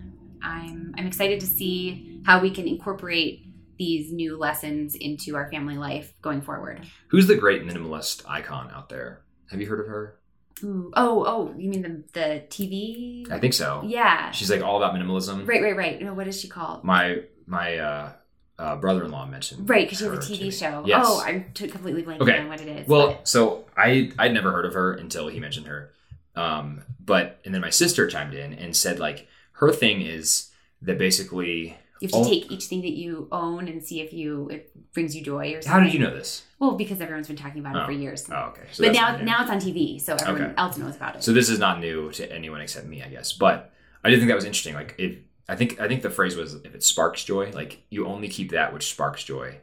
I'm 0.43 0.95
I'm 0.97 1.07
excited 1.07 1.41
to 1.41 1.47
see 1.47 2.21
how 2.25 2.41
we 2.41 2.51
can 2.51 2.67
incorporate 2.67 3.45
these 3.79 4.13
new 4.13 4.37
lessons 4.37 4.95
into 4.95 5.37
our 5.37 5.51
family 5.51 5.77
life 5.77 6.13
going 6.21 6.43
forward. 6.43 6.87
Who's 7.09 7.27
the 7.27 7.37
great 7.37 7.63
minimalist 7.63 8.23
icon 8.29 8.71
out 8.71 8.89
there? 8.89 9.23
Have 9.51 9.61
you 9.61 9.67
heard 9.67 9.81
of 9.81 9.87
her? 9.87 10.20
Ooh. 10.63 10.93
Oh, 10.95 11.25
oh, 11.27 11.55
you 11.57 11.69
mean 11.71 11.83
the 11.83 12.03
the 12.13 12.43
TV? 12.49 13.31
I 13.31 13.39
think 13.39 13.55
so. 13.55 13.83
Yeah. 13.85 14.31
She's 14.33 14.51
like 14.51 14.63
all 14.63 14.77
about 14.83 14.95
minimalism. 14.95 15.47
Right, 15.47 15.63
right, 15.63 15.77
right. 15.77 16.01
No, 16.03 16.15
what 16.15 16.27
is 16.29 16.41
she 16.41 16.49
called? 16.49 16.85
my 16.85 17.23
my 17.47 17.79
uh, 17.79 18.13
uh, 18.59 18.77
brother-in-law 18.77 19.27
mentioned 19.27 19.69
Right, 19.69 19.87
because 19.87 19.99
she 19.99 20.05
has 20.05 20.15
a 20.15 20.33
TV 20.33 20.53
show. 20.53 20.85
Yes. 20.87 21.03
Oh, 21.07 21.23
I'm 21.25 21.47
t- 21.55 21.67
completely 21.69 22.03
blanking 22.03 22.21
Okay. 22.23 22.39
on 22.39 22.49
what 22.49 22.61
it 22.61 22.69
is. 22.69 22.87
well, 22.89 23.09
but- 23.13 23.29
so 23.29 23.65
I 23.77 24.13
I'd 24.19 24.35
never 24.35 24.53
heard 24.53 24.67
of 24.67 24.75
her 24.75 24.93
until 24.93 25.29
he 25.29 25.41
mentioned 25.41 25.67
her, 25.67 25.91
um, 26.37 26.83
but 27.05 27.41
and 27.45 27.55
then 27.55 27.63
my 27.63 27.71
sister 27.71 28.07
chimed 28.07 28.35
in 28.35 28.53
and 28.55 28.77
said 28.77 28.99
like 29.01 29.27
her 29.53 29.73
thing 29.73 30.01
is 30.03 30.51
that 30.83 30.99
basically. 30.99 31.77
You 32.01 32.09
have 32.09 32.13
to 32.13 32.19
oh. 32.19 32.29
take 32.29 32.51
each 32.51 32.65
thing 32.65 32.81
that 32.81 32.93
you 32.93 33.29
own 33.31 33.69
and 33.69 33.83
see 33.85 34.01
if 34.01 34.13
you 34.13 34.49
it 34.49 34.93
brings 34.93 35.15
you 35.15 35.23
joy 35.23 35.53
or 35.53 35.63
something. 35.63 35.71
How 35.71 35.81
did 35.81 35.93
you 35.93 36.01
know 36.01 36.15
this? 36.15 36.45
Well, 36.59 36.73
because 36.73 37.01
everyone's 37.01 37.29
been 37.29 37.37
talking 37.37 37.61
about 37.61 37.77
it 37.77 37.83
Oh. 37.83 37.87
for 37.87 37.93
years. 37.93 38.27
Oh, 38.31 38.49
okay. 38.49 38.63
So 38.73 38.85
but 38.85 38.93
now, 38.93 39.17
now 39.19 39.43
it's 39.43 39.51
on 39.51 39.59
TV, 39.59 40.01
so 40.01 40.15
everyone 40.15 40.43
Okay. 40.43 40.55
else 40.57 40.79
knows 40.79 40.97
about 40.97 41.17
it. 41.17 41.23
so 41.23 41.33
this 41.33 41.49
is 41.49 41.59
not 41.59 41.79
new 41.79 42.11
to 42.13 42.33
anyone 42.33 42.61
except 42.61 42.87
me, 42.87 43.03
I 43.03 43.09
guess. 43.09 43.33
But 43.33 43.73
I 44.03 44.11
did 44.11 44.19
think 44.19 44.29
that 44.29 44.35
was 44.35 44.45
interesting. 44.45 44.75
Like 44.75 44.95
if 44.99 45.19
I 45.49 45.57
think 45.57 45.81
I 45.81 45.89
think 45.89 46.03
the 46.03 46.11
phrase 46.11 46.37
was 46.37 46.55
if 46.55 46.75
it 46.75 46.83
sparks 46.83 47.23
joy, 47.25 47.51
like 47.53 47.83
you 47.91 48.07
only 48.07 48.29
keep 48.29 48.51
that 48.53 48.73
which 48.73 48.91
sparks 48.91 49.23
joy. 49.23 49.59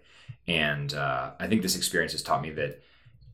And 0.47 0.93
uh, 0.93 1.31
I 1.39 1.47
think 1.47 1.61
this 1.61 1.75
experience 1.75 2.11
has 2.13 2.21
taught 2.21 2.41
me 2.41 2.51
that 2.51 2.81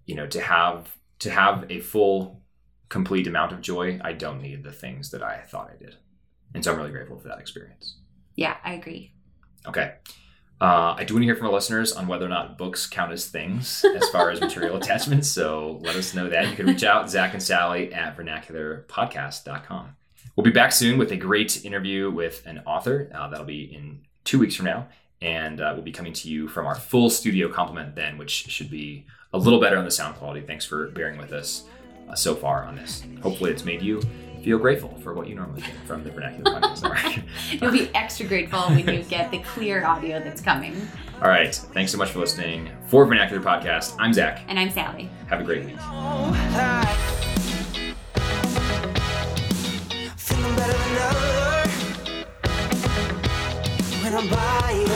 you 0.06 0.16
know 0.16 0.28
to 0.28 0.42
have 0.42 0.96
to 1.20 1.30
have 1.30 1.66
a 1.70 1.80
full 1.80 2.42
complete 2.90 3.28
amount 3.28 3.52
of 3.52 3.60
joy, 3.60 4.00
I 4.04 4.14
don't 4.14 4.42
need 4.42 4.64
the 4.64 4.72
things 4.72 5.12
that 5.12 5.24
I 5.24 5.40
thought 5.40 5.72
I 5.74 5.84
did. 5.84 5.96
And 6.54 6.64
so 6.64 6.72
I'm 6.72 6.78
really 6.78 6.92
grateful 6.92 7.18
for 7.18 7.28
that 7.28 7.40
experience. 7.40 7.98
Yeah, 8.36 8.58
I 8.64 8.74
agree. 8.74 9.14
Okay. 9.66 9.94
Uh, 10.62 10.96
I 10.98 11.04
do 11.04 11.14
want 11.14 11.24
to 11.24 11.26
hear 11.26 11.36
from 11.36 11.48
our 11.48 11.54
listeners 11.54 11.92
on 11.92 12.08
whether 12.08 12.26
or 12.26 12.30
not 12.30 12.58
books 12.58 12.88
count 12.88 13.12
as 13.12 13.28
things 13.28 13.84
as 13.84 14.08
far 14.10 14.30
as 14.30 14.40
material 14.40 14.78
attachments. 14.82 15.30
So 15.30 15.80
let 15.82 15.96
us 15.96 16.14
know 16.14 16.30
that. 16.30 16.50
You 16.50 16.56
can 16.56 16.68
reach 16.68 16.84
out, 16.84 17.10
Zach 17.10 17.34
and 17.34 17.44
Sally 17.44 17.94
at 17.94 18.16
vernacularpodcast.com. 18.16 19.96
We'll 20.36 20.44
be 20.46 20.52
back 20.52 20.72
soon 20.72 20.98
with 20.98 21.12
a 21.12 21.18
great 21.18 21.66
interview 21.66 22.10
with 22.10 22.46
an 22.46 22.62
author. 22.66 23.12
Uh, 23.14 23.28
that'll 23.28 23.46
be 23.46 23.64
in 23.64 24.06
two 24.24 24.40
weeks 24.40 24.56
from 24.56 24.66
now. 24.66 24.88
And 25.22 25.62
uh, 25.62 25.72
we'll 25.74 25.84
be 25.84 25.92
coming 25.92 26.14
to 26.14 26.30
you 26.30 26.48
from 26.48 26.66
our 26.66 26.76
full 26.76 27.10
studio 27.10 27.50
complement 27.50 27.96
then, 27.96 28.18
which 28.18 28.32
should 28.32 28.70
be 28.70 29.06
a 29.34 29.38
little 29.38 29.60
better 29.60 29.78
on 29.78 29.86
the 29.86 29.92
sound 29.92 30.16
quality. 30.16 30.42
Thanks 30.42 30.66
for 30.66 30.88
bearing 30.90 31.18
with 31.18 31.34
us 31.34 31.64
uh, 32.10 32.16
so 32.16 32.36
far 32.36 32.64
on 32.64 32.76
this. 32.76 33.04
Hopefully, 33.22 33.52
it's 33.52 33.66
made 33.66 33.82
you 33.82 34.02
feel 34.44 34.58
grateful 34.58 34.94
for 35.02 35.14
what 35.14 35.28
you 35.28 35.36
normally 35.36 35.62
get 35.62 35.74
from 35.88 36.04
the 36.04 36.12
Vernacular 36.12 36.60
Podcast 36.60 36.84
Network. 36.84 37.24
You'll 37.62 37.72
be 37.72 37.90
extra 37.96 38.28
grateful 38.28 38.60
when 38.64 38.88
you 38.88 39.02
get 39.04 39.32
the 39.32 39.40
clear 39.40 39.86
audio 39.86 40.20
that's 40.20 40.42
coming. 40.42 40.76
All 41.22 41.30
right. 41.30 41.56
Thanks 41.56 41.92
so 41.94 41.98
much 41.98 42.12
for 42.12 42.20
listening. 42.20 42.70
For 42.88 43.06
Vernacular 43.06 43.42
Podcast, 43.42 43.96
I'm 44.00 44.14
Zach. 44.14 44.44
And 44.50 44.60
I'm 44.60 44.70
Sally. 44.70 45.10
Have 45.28 45.40
a 45.40 45.44
great 45.44 45.66
week. 45.66 45.78
Feeling 50.18 50.56
better 50.56 50.74
than 50.74 50.98
ever 50.98 51.70
when 54.04 54.14
I'm 54.14 54.30
by 54.30 54.72
your 54.78 54.88
side. 54.88 54.93